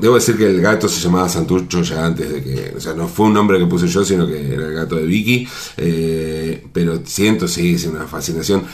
Debo 0.00 0.14
decir 0.14 0.36
que 0.36 0.46
el 0.46 0.60
gato 0.60 0.88
se 0.88 1.00
llamaba 1.00 1.28
Santucho 1.28 1.82
ya 1.82 2.06
antes 2.06 2.30
de 2.32 2.42
que. 2.42 2.74
O 2.76 2.80
sea, 2.80 2.94
no 2.94 3.08
fue 3.08 3.26
un 3.26 3.34
nombre 3.34 3.58
que 3.58 3.66
puse 3.66 3.86
yo, 3.86 4.04
sino 4.04 4.26
que 4.26 4.54
era 4.54 4.66
el 4.66 4.74
gato 4.74 4.96
de 4.96 5.04
Vicky. 5.04 5.46
eh, 5.76 6.66
pero 6.72 7.00
siento, 7.04 7.46
sí, 7.46 7.78
sí, 7.78 7.88
una 7.88 8.06
fascinación 8.06 8.64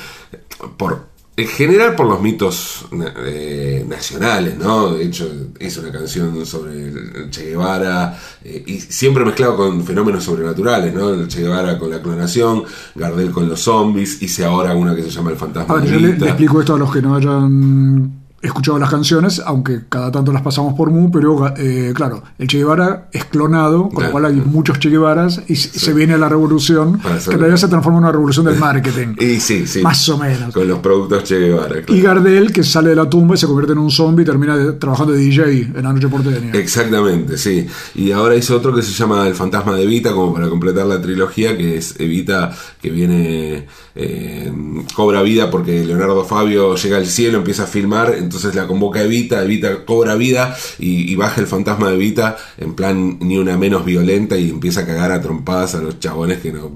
por. 0.77 1.19
En 1.37 1.47
general 1.47 1.95
por 1.95 2.09
los 2.09 2.21
mitos 2.21 2.87
eh, 3.25 3.85
nacionales, 3.89 4.59
¿no? 4.59 4.95
De 4.95 5.05
hecho, 5.05 5.31
hice 5.61 5.79
una 5.79 5.93
canción 5.93 6.45
sobre 6.45 6.89
el 6.89 7.31
Che 7.31 7.51
Guevara 7.51 8.19
eh, 8.43 8.65
y 8.67 8.81
siempre 8.81 9.25
mezclado 9.25 9.57
con 9.57 9.85
fenómenos 9.85 10.25
sobrenaturales, 10.25 10.93
¿no? 10.93 11.11
El 11.11 11.29
Che 11.29 11.43
Guevara 11.43 11.79
con 11.79 11.91
la 11.91 12.03
clonación, 12.03 12.65
Gardel 12.97 13.31
con 13.31 13.49
los 13.49 13.61
zombies, 13.61 14.21
hice 14.21 14.45
ahora 14.45 14.75
una 14.75 14.97
que 14.97 15.03
se 15.05 15.11
llama 15.11 15.31
El 15.31 15.37
Fantasma 15.37 15.75
A 15.75 15.77
ver, 15.79 15.87
de 15.87 15.93
yo 15.93 16.01
le 16.01 16.11
explico 16.11 16.59
esto 16.59 16.75
a 16.75 16.79
los 16.79 16.93
que 16.93 17.03
no 17.03 17.15
hayan 17.15 18.18
escuchado 18.40 18.79
las 18.79 18.90
canciones, 18.90 19.42
aunque 19.44 19.81
cada 19.88 20.12
tanto 20.12 20.33
las 20.33 20.42
pasamos 20.42 20.74
por 20.74 20.90
Mu, 20.90 21.11
pero 21.11 21.53
eh, 21.57 21.92
claro, 21.94 22.22
el 22.38 22.46
Che 22.46 22.59
Guevara 22.59 23.09
es 23.12 23.24
clonado, 23.24 23.88
con 23.88 24.05
lo 24.05 24.11
cual 24.12 24.27
hay 24.27 24.35
muchos 24.35 24.79
Che 24.79 24.90
Guevaras 24.90 25.42
y 25.48 25.57
se 25.57 25.79
se 25.79 25.92
viene 25.94 26.16
la 26.18 26.29
revolución, 26.29 27.01
que 27.01 27.33
en 27.35 27.38
realidad 27.40 27.57
se 27.57 27.68
transforma 27.68 27.98
en 27.98 28.05
una 28.05 28.12
revolución 28.12 28.46
del 28.46 28.57
marketing. 28.61 29.14
Y 29.18 29.40
sí, 29.40 29.66
sí. 29.66 29.83
Más 29.83 30.09
o 30.09 30.18
menos. 30.18 30.55
Con 30.55 30.68
los 30.68 30.79
productos 30.79 31.24
Che 31.24 31.38
Guevara. 31.38 31.83
claro. 31.83 31.94
Y 31.94 32.01
Gardel, 32.01 32.53
que 32.53 32.62
sale 32.62 32.90
de 32.90 32.96
la 32.96 33.09
tumba 33.11 33.35
y 33.35 33.38
se 33.38 33.46
convierte 33.46 33.72
en 33.72 33.79
un 33.79 33.90
zombie 33.90 34.22
y 34.22 34.27
termina 34.27 34.57
de- 34.57 34.72
trabajando 34.74 35.12
de 35.14 35.18
DJ 35.20 35.44
en 35.74 35.83
la 35.83 35.92
noche 35.92 36.09
porteña. 36.09 36.53
Exactamente, 36.53 37.37
sí. 37.38 37.66
Y 37.94 38.12
ahora 38.12 38.37
hizo 38.37 38.57
otro 38.57 38.74
que 38.74 38.83
se 38.83 38.92
llama 38.92 39.27
El 39.27 39.35
fantasma 39.35 39.74
de 39.74 39.83
Evita, 39.83 40.12
como 40.12 40.33
para 40.35 40.48
completar 40.48 40.87
la 40.87 41.01
trilogía, 41.01 41.57
que 41.57 41.79
es 41.79 41.98
Evita, 41.98 42.53
que 42.81 42.90
viene, 42.90 43.66
eh, 43.96 44.53
cobra 44.94 45.22
vida 45.22 45.51
porque 45.51 45.85
Leonardo 45.85 46.24
Fabio 46.24 46.77
llega 46.77 46.96
al 46.98 47.07
cielo, 47.07 47.38
empieza 47.38 47.64
a 47.64 47.66
filmar, 47.66 48.14
entonces 48.29 48.55
la 48.55 48.67
convoca 48.67 49.03
Evita, 49.03 49.43
Evita 49.43 49.85
cobra 49.85 50.14
vida 50.14 50.55
y, 50.79 51.11
y 51.11 51.17
baja 51.17 51.41
el 51.41 51.47
fantasma 51.47 51.88
de 51.88 51.95
Evita 51.95 52.37
en 52.59 52.75
plan 52.75 53.19
ni 53.21 53.38
una 53.38 53.57
menos 53.57 53.85
violenta 53.85 54.37
y 54.37 54.51
empieza 54.51 54.81
a 54.83 54.87
cagar 54.87 55.11
a 55.12 55.21
trompadas 55.21 55.75
a 55.75 55.79
los 55.81 55.99
chabones 55.99 56.38
que 56.38 56.53
no... 56.53 56.71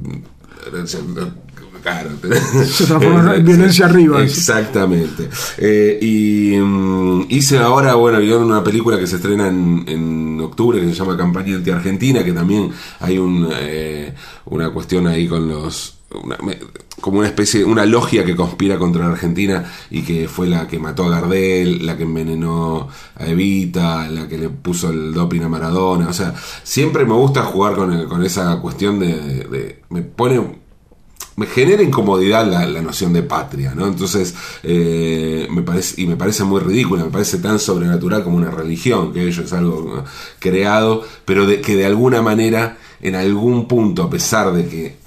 Claro. 1.82 2.10
Se 2.64 2.86
transforma 2.86 3.34
en 3.34 3.44
violencia 3.44 3.86
arriba. 3.86 4.22
Exactamente. 4.22 5.28
Eh, 5.58 5.98
y 6.00 6.56
mm, 6.56 7.26
hice 7.28 7.58
ahora, 7.58 7.94
bueno, 7.94 8.20
yo 8.20 8.36
en 8.36 8.44
una 8.44 8.62
película 8.62 8.98
que 8.98 9.06
se 9.08 9.16
estrena 9.16 9.48
en, 9.48 9.84
en 9.88 10.40
octubre 10.40 10.80
que 10.80 10.86
se 10.86 10.94
llama 10.94 11.16
Campaña 11.16 11.56
Anti-Argentina, 11.56 12.22
que 12.22 12.32
también 12.32 12.70
hay 13.00 13.18
un, 13.18 13.48
eh, 13.52 14.14
una 14.46 14.70
cuestión 14.70 15.08
ahí 15.08 15.26
con 15.26 15.48
los. 15.48 15.98
Como 17.00 17.18
una 17.18 17.28
especie, 17.28 17.64
una 17.64 17.84
logia 17.84 18.24
que 18.24 18.36
conspira 18.36 18.78
contra 18.78 19.06
la 19.06 19.12
Argentina 19.12 19.64
y 19.90 20.02
que 20.02 20.28
fue 20.28 20.46
la 20.46 20.68
que 20.68 20.78
mató 20.78 21.04
a 21.04 21.10
Gardel, 21.10 21.84
la 21.84 21.96
que 21.96 22.04
envenenó 22.04 22.88
a 23.16 23.26
Evita, 23.26 24.08
la 24.08 24.28
que 24.28 24.38
le 24.38 24.48
puso 24.48 24.90
el 24.90 25.12
doping 25.12 25.42
a 25.42 25.48
Maradona. 25.48 26.08
O 26.08 26.12
sea, 26.12 26.34
siempre 26.62 27.04
me 27.04 27.14
gusta 27.14 27.42
jugar 27.42 27.74
con, 27.74 28.06
con 28.08 28.24
esa 28.24 28.58
cuestión 28.60 28.98
de, 28.98 29.80
Me 29.90 30.02
pone 30.02 30.62
me 31.34 31.46
genera 31.46 31.82
incomodidad 31.82 32.46
la, 32.46 32.66
la 32.66 32.82
noción 32.82 33.12
de 33.12 33.22
patria, 33.22 33.74
¿no? 33.74 33.86
Entonces, 33.86 34.34
eh, 34.62 35.48
me 35.50 35.62
parece, 35.62 36.00
y 36.00 36.06
me 36.06 36.16
parece 36.16 36.44
muy 36.44 36.60
ridícula, 36.60 37.04
me 37.04 37.10
parece 37.10 37.38
tan 37.38 37.58
sobrenatural 37.58 38.22
como 38.22 38.36
una 38.36 38.50
religión, 38.50 39.12
que 39.12 39.26
ello 39.26 39.42
es 39.42 39.52
algo 39.54 40.04
creado, 40.38 41.02
pero 41.24 41.46
de, 41.46 41.62
que 41.62 41.74
de 41.74 41.86
alguna 41.86 42.20
manera, 42.20 42.76
en 43.00 43.14
algún 43.14 43.66
punto, 43.66 44.02
a 44.02 44.10
pesar 44.10 44.52
de 44.52 44.68
que 44.68 45.01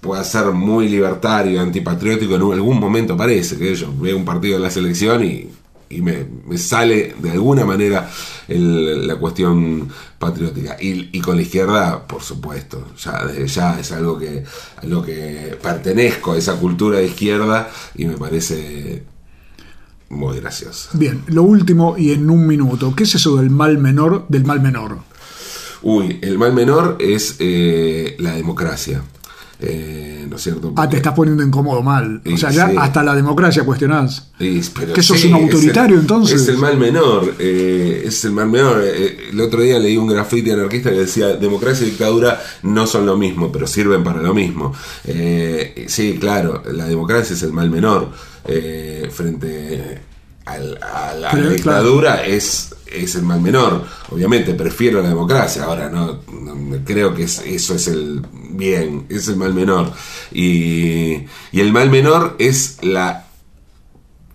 pueda 0.00 0.22
ser 0.24 0.46
muy 0.52 0.88
libertario, 0.88 1.60
antipatriótico, 1.60 2.34
en 2.36 2.42
algún 2.52 2.78
momento 2.80 3.16
parece 3.16 3.56
que 3.56 3.74
yo 3.74 3.92
veo 3.98 4.16
un 4.16 4.24
partido 4.24 4.54
de 4.58 4.62
la 4.64 4.70
selección 4.70 5.24
y, 5.24 5.48
y 5.88 6.02
me, 6.02 6.26
me 6.46 6.58
sale 6.58 7.14
de 7.18 7.30
alguna 7.30 7.64
manera 7.64 8.10
el- 8.48 9.06
la 9.06 9.16
cuestión 9.16 9.88
patriótica. 10.18 10.76
Y, 10.80 11.10
y 11.16 11.20
con 11.20 11.36
la 11.36 11.42
izquierda, 11.42 12.06
por 12.06 12.22
supuesto, 12.22 12.88
ya 13.02 13.24
desde 13.26 13.46
ya 13.46 13.78
es 13.80 13.92
algo 13.92 14.18
que, 14.18 14.44
a 14.76 14.86
lo 14.86 15.02
que 15.02 15.56
pertenezco 15.62 16.32
a 16.32 16.38
esa 16.38 16.54
cultura 16.56 16.98
de 16.98 17.06
izquierda 17.06 17.70
y 17.94 18.06
me 18.06 18.16
parece 18.16 19.04
muy 20.10 20.38
gracioso. 20.40 20.90
Bien, 20.92 21.22
lo 21.26 21.42
último 21.42 21.96
y 21.96 22.12
en 22.12 22.28
un 22.30 22.46
minuto, 22.46 22.94
¿qué 22.94 23.04
es 23.04 23.14
eso 23.14 23.36
del 23.36 23.50
mal 23.50 23.78
menor 23.78 24.26
del 24.28 24.44
mal 24.44 24.60
menor? 24.60 24.98
Uy, 25.82 26.18
el 26.22 26.38
mal 26.38 26.52
menor 26.54 26.96
es 27.00 27.36
eh, 27.40 28.16
la 28.18 28.32
democracia. 28.34 29.02
Eh, 29.60 30.26
¿No 30.28 30.36
es 30.36 30.42
cierto? 30.42 30.72
Ah, 30.76 30.88
te 30.88 30.96
estás 30.96 31.12
poniendo 31.14 31.42
incómodo 31.42 31.80
mal. 31.82 32.20
O 32.32 32.36
sea, 32.36 32.50
ya 32.50 32.68
sí. 32.70 32.76
hasta 32.78 33.02
la 33.04 33.14
democracia 33.14 33.64
cuestionás. 33.64 34.30
¿Que 34.38 34.62
sos 35.02 35.20
sí, 35.20 35.28
un 35.28 35.36
es 35.36 35.42
autoritario, 35.42 35.94
el- 35.96 36.00
entonces? 36.02 36.42
Es 36.42 36.48
el 36.48 36.58
mal 36.58 36.76
menor. 36.76 37.34
eh, 37.38 38.02
es 38.06 38.24
el 38.24 38.32
mal 38.32 38.48
menor. 38.48 38.82
Eh, 38.84 39.28
el 39.30 39.40
otro 39.40 39.60
día 39.62 39.78
leí 39.78 39.96
un 39.96 40.08
grafiti 40.08 40.50
anarquista 40.50 40.90
que 40.90 40.96
decía: 41.00 41.34
democracia 41.36 41.86
y 41.86 41.90
dictadura 41.90 42.42
no 42.62 42.86
son 42.86 43.06
lo 43.06 43.16
mismo, 43.16 43.52
pero 43.52 43.66
sirven 43.66 44.02
para 44.02 44.20
lo 44.20 44.34
mismo. 44.34 44.72
Eh, 45.04 45.86
sí, 45.88 46.16
claro, 46.18 46.62
la 46.72 46.86
democracia 46.86 47.34
es 47.34 47.42
el 47.42 47.52
mal 47.52 47.70
menor. 47.70 48.10
frente 49.10 50.00
al- 50.46 50.78
a 50.82 51.14
la 51.14 51.30
Pero, 51.32 51.50
dictadura 51.50 52.24
es 52.26 52.70
es 52.86 53.16
el 53.16 53.22
mal 53.22 53.40
menor. 53.40 53.84
Obviamente, 54.10 54.54
prefiero 54.54 55.02
la 55.02 55.08
democracia. 55.08 55.64
Ahora, 55.64 55.88
no, 55.90 56.20
no- 56.32 56.54
creo 56.84 57.12
que 57.14 57.24
es- 57.24 57.42
eso 57.44 57.74
es 57.74 57.88
el 57.88 58.24
bien, 58.50 59.06
es 59.08 59.26
el 59.28 59.36
mal 59.36 59.52
menor. 59.52 59.90
Y, 60.32 61.24
y 61.50 61.60
el 61.60 61.72
mal 61.72 61.90
menor 61.90 62.36
es 62.38 62.78
la, 62.82 63.26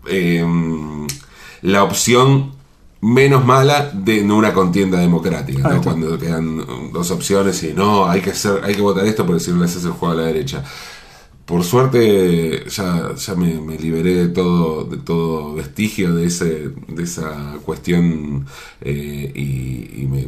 em, 0.08 1.08
la 1.62 1.84
opción 1.84 2.52
menos 3.02 3.46
mala 3.46 3.92
de 3.94 4.22
una 4.24 4.54
contienda 4.54 5.00
democrática, 5.00 5.70
¿no? 5.70 5.82
cuando 5.82 6.18
quedan 6.20 6.92
dos 6.92 7.12
opciones 7.12 7.64
y 7.64 7.74
no, 7.74 8.10
hay 8.10 8.20
que 8.20 8.32
hacer, 8.32 8.60
hay 8.64 8.76
que 8.76 8.82
votar 8.82 9.06
esto 9.06 9.26
porque 9.26 9.40
si 9.40 9.52
no 9.52 9.60
le 9.60 9.66
haces 9.66 9.86
el 9.86 9.92
juego 9.92 10.14
a 10.14 10.18
la 10.18 10.24
derecha. 10.28 10.64
Por 11.50 11.64
suerte 11.64 12.64
ya, 12.70 13.16
ya 13.16 13.34
me, 13.34 13.76
liberé 13.76 14.14
de 14.14 14.28
todo, 14.28 14.84
de 14.84 14.98
todo 14.98 15.56
vestigio 15.56 16.14
de 16.14 16.28
ese, 16.28 16.70
de 16.88 17.04
esa 17.04 17.58
cuestión 17.66 18.46
eh, 18.82 19.32
y, 19.34 20.06
me, 20.06 20.28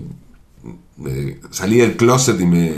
salí 1.51 1.77
del 1.77 1.95
closet 1.95 2.41
y 2.41 2.45
me, 2.47 2.69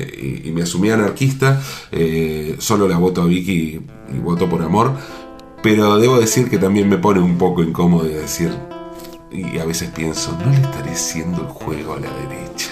y, 0.44 0.52
me 0.54 0.64
asumí 0.64 0.90
anarquista. 0.90 1.62
eh, 1.94 2.58
solo 2.60 2.90
la 2.90 2.98
voto 2.98 3.22
a 3.22 3.26
Vicky 3.28 3.80
y, 4.14 4.20
voto 4.20 4.50
por 4.50 4.62
amor. 4.62 4.92
Pero 5.62 5.98
debo 5.98 6.20
decir 6.20 6.50
que 6.50 6.58
también 6.58 6.90
me 6.90 6.98
pone 6.98 7.22
un 7.22 7.38
poco 7.38 7.64
incómodo 7.64 8.04
de 8.04 8.20
decir, 8.20 8.52
y 9.32 9.58
a 9.58 9.64
veces 9.64 9.90
pienso, 9.92 10.38
¿no 10.44 10.52
le 10.52 10.58
estaré 10.58 10.92
haciendo 10.92 11.44
el 11.44 11.48
juego 11.48 11.94
a 11.94 12.00
la 12.02 12.10
derecha? 12.28 12.72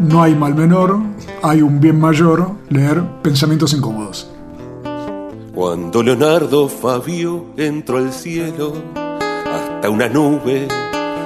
No 0.00 0.20
hay 0.20 0.34
mal 0.34 0.56
menor, 0.56 0.98
hay 1.44 1.62
un 1.62 1.78
bien 1.78 2.00
mayor, 2.00 2.56
leer 2.70 3.04
pensamientos 3.22 3.72
incómodos. 3.72 4.32
Cuando 5.58 6.04
Leonardo 6.04 6.68
Fabio 6.68 7.46
entró 7.56 7.98
al 7.98 8.12
cielo, 8.12 8.74
hasta 8.94 9.90
una 9.90 10.08
nube 10.08 10.68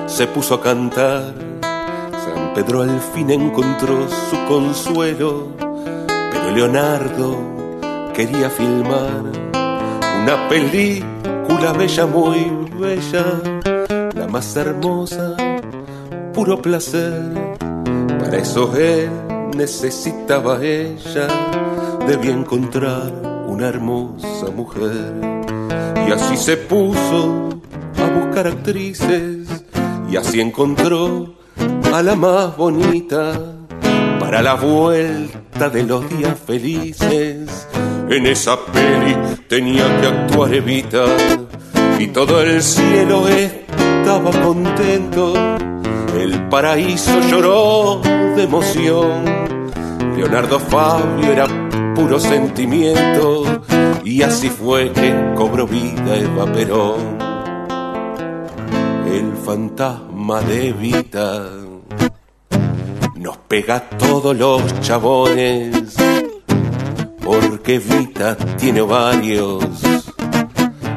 se 0.06 0.26
puso 0.26 0.54
a 0.54 0.62
cantar. 0.62 1.34
San 1.60 2.54
Pedro 2.54 2.80
al 2.80 2.98
fin 2.98 3.28
encontró 3.30 4.08
su 4.08 4.36
consuelo, 4.48 5.48
pero 5.58 6.50
Leonardo 6.50 7.36
quería 8.14 8.48
filmar 8.48 9.22
una 10.22 10.48
película 10.48 11.74
bella, 11.74 12.06
muy 12.06 12.50
bella, 12.80 13.38
la 14.14 14.26
más 14.28 14.56
hermosa, 14.56 15.36
puro 16.32 16.62
placer. 16.62 17.22
Para 18.18 18.38
eso 18.38 18.74
él 18.78 19.10
necesitaba 19.54 20.58
ella, 20.64 21.28
debía 22.06 22.32
encontrar 22.32 23.31
una 23.52 23.68
hermosa 23.68 24.50
mujer. 24.56 25.12
Y 26.08 26.10
así 26.10 26.36
se 26.36 26.56
puso 26.56 27.50
a 27.98 28.08
buscar 28.08 28.46
actrices, 28.46 29.46
y 30.10 30.16
así 30.16 30.40
encontró 30.40 31.34
a 31.92 32.02
la 32.02 32.14
más 32.14 32.56
bonita 32.56 33.38
para 34.18 34.40
la 34.40 34.54
vuelta 34.54 35.68
de 35.68 35.82
los 35.84 36.08
días 36.08 36.38
felices. 36.38 37.68
En 38.08 38.26
esa 38.26 38.56
peli 38.66 39.16
tenía 39.48 39.84
que 40.00 40.06
actuar 40.06 40.54
Evita, 40.54 41.04
y 41.98 42.06
todo 42.08 42.40
el 42.40 42.62
cielo 42.62 43.28
estaba 43.28 44.30
contento. 44.42 45.34
El 46.18 46.48
paraíso 46.48 47.20
lloró 47.28 48.00
de 48.02 48.44
emoción. 48.44 49.24
Leonardo 50.16 50.58
Fabio 50.58 51.32
era 51.32 51.61
puro 51.94 52.18
sentimiento 52.18 53.62
y 54.04 54.22
así 54.22 54.48
fue 54.48 54.92
que 54.92 55.32
cobró 55.34 55.66
vida 55.66 56.16
Eva 56.16 56.46
Perón. 56.52 57.18
El 59.06 59.36
fantasma 59.44 60.40
de 60.42 60.68
Evita 60.68 61.48
nos 63.16 63.36
pega 63.48 63.76
a 63.76 63.88
todos 63.90 64.36
los 64.36 64.80
chabones 64.80 65.96
porque 67.22 67.76
Evita 67.76 68.36
tiene 68.56 68.80
ovarios, 68.80 69.64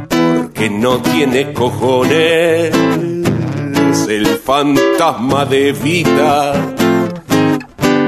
porque 0.10 0.69
no 0.69 1.01
tiene 1.01 1.53
cojones. 1.53 2.73
El 4.08 4.27
fantasma 4.43 5.45
de 5.45 5.69
Evita 5.69 6.53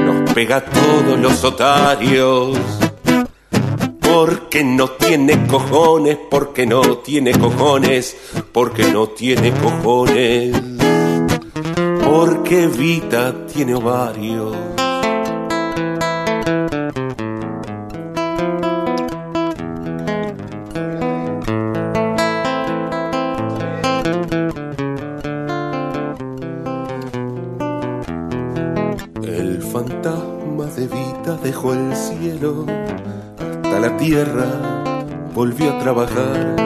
nos 0.06 0.32
pega 0.32 0.64
todos 0.64 1.18
los 1.18 1.44
otarios. 1.44 2.77
Porque 4.20 4.64
no 4.64 4.88
tiene 4.88 5.46
cojones, 5.46 6.18
porque 6.28 6.66
no 6.66 6.80
tiene 6.98 7.30
cojones, 7.38 8.16
porque 8.50 8.82
no 8.92 9.10
tiene 9.10 9.52
cojones. 9.52 10.56
Porque 12.04 12.66
Vita 12.66 13.46
tiene 13.46 13.76
ovarios. 13.76 14.56
El 29.22 29.62
fantasma 29.62 30.64
de 30.74 30.88
Vita 30.88 31.38
dejó 31.40 31.72
el 31.72 31.94
cielo 31.94 32.66
la 33.80 33.96
tierra, 33.96 34.94
volvió 35.34 35.72
a 35.72 35.78
trabajar, 35.78 36.56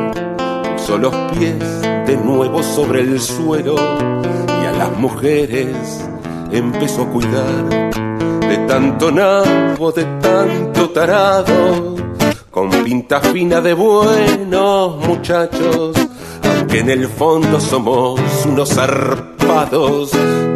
puso 0.72 0.98
los 0.98 1.14
pies 1.32 1.58
de 2.06 2.16
nuevo 2.16 2.62
sobre 2.62 3.00
el 3.00 3.20
suelo 3.20 3.74
y 3.76 4.66
a 4.66 4.72
las 4.72 4.96
mujeres 4.98 6.08
empezó 6.50 7.02
a 7.02 7.10
cuidar 7.10 7.90
de 8.40 8.56
tanto 8.66 9.10
nabo, 9.10 9.92
de 9.92 10.04
tanto 10.20 10.90
tarado, 10.90 11.96
con 12.50 12.70
pinta 12.84 13.20
fina 13.20 13.60
de 13.60 13.74
buenos 13.74 14.96
muchachos, 15.06 15.96
aunque 16.42 16.80
en 16.80 16.90
el 16.90 17.08
fondo 17.08 17.60
somos 17.60 18.20
unos 18.46 18.76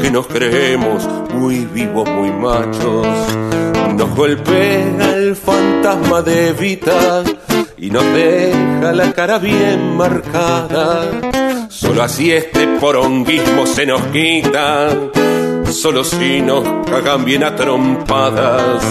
que 0.00 0.10
nos 0.10 0.26
creemos 0.26 1.06
muy 1.34 1.66
vivos, 1.66 2.08
muy 2.08 2.30
machos. 2.30 3.06
Nos 3.94 4.16
golpea 4.16 5.16
el 5.16 5.36
fantasma 5.36 6.22
de 6.22 6.48
Evita 6.48 7.22
y 7.76 7.90
nos 7.90 8.04
deja 8.14 8.92
la 8.92 9.12
cara 9.12 9.38
bien 9.38 9.96
marcada. 9.96 11.10
Solo 11.68 12.02
así 12.02 12.32
este 12.32 12.66
poronguismo 12.80 13.66
se 13.66 13.84
nos 13.84 14.00
quita. 14.06 14.88
Solo 15.70 16.02
si 16.02 16.40
nos 16.40 16.64
cagan 16.86 17.26
bien 17.26 17.44
a 17.44 17.54
trompadas. 17.54 18.82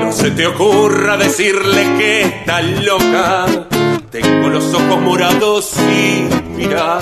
No 0.00 0.12
se 0.12 0.30
te 0.30 0.46
ocurra 0.46 1.16
decirle 1.16 1.82
que 1.98 2.22
está 2.22 2.62
loca. 2.62 3.46
Tengo 4.12 4.50
los 4.50 4.72
ojos 4.72 5.00
morados 5.00 5.72
y 5.78 6.28
mira, 6.56 7.00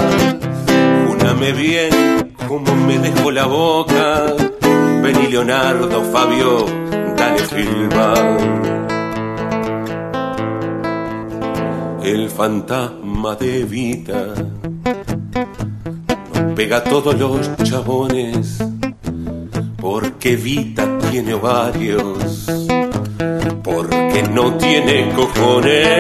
júrame 1.07 1.53
bien 1.53 2.26
como 2.49 2.75
me 2.75 2.99
dejo 2.99 3.31
la 3.31 3.47
boca. 3.47 4.35
Vení 5.03 5.27
Leonardo, 5.29 6.03
Fabio, 6.13 6.67
dale 7.17 7.39
filma. 7.39 8.15
El 12.03 12.31
fantasma 12.31 13.35
de 13.35 13.65
Vita 13.65 14.35
pega 16.55 16.77
a 16.79 16.85
todos 16.85 17.19
los 17.19 17.57
chabones 17.65 18.59
porque 19.81 20.37
Vita 20.37 20.87
tiene 21.11 21.35
ovarios, 21.35 22.47
porque 23.63 24.23
no 24.33 24.55
tiene 24.55 25.13
cojones. 25.15 25.93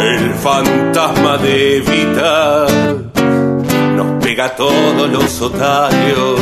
El 0.00 0.34
fantasma 0.34 1.36
de 1.36 1.80
Vita 1.80 3.09
nos 4.02 4.24
pega 4.24 4.46
a 4.46 4.56
todos 4.56 5.10
los 5.10 5.42
otarios, 5.42 6.40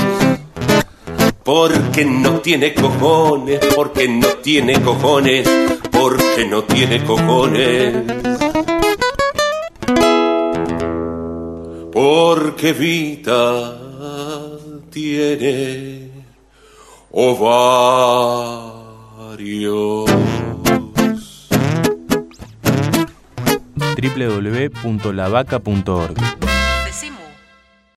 porque 1.43 2.05
no 2.05 2.41
tiene 2.41 2.73
cojones, 2.73 3.59
porque 3.75 4.07
no 4.09 4.29
tiene 4.45 4.81
cojones, 4.81 5.49
porque 5.91 6.47
no 6.49 6.63
tiene 6.63 7.05
cojones. 7.05 7.97
Porque 11.93 12.73
Vita 12.73 13.77
tiene 14.91 16.13
ovarios. 17.11 18.79
www.lavaca.org 24.01 26.38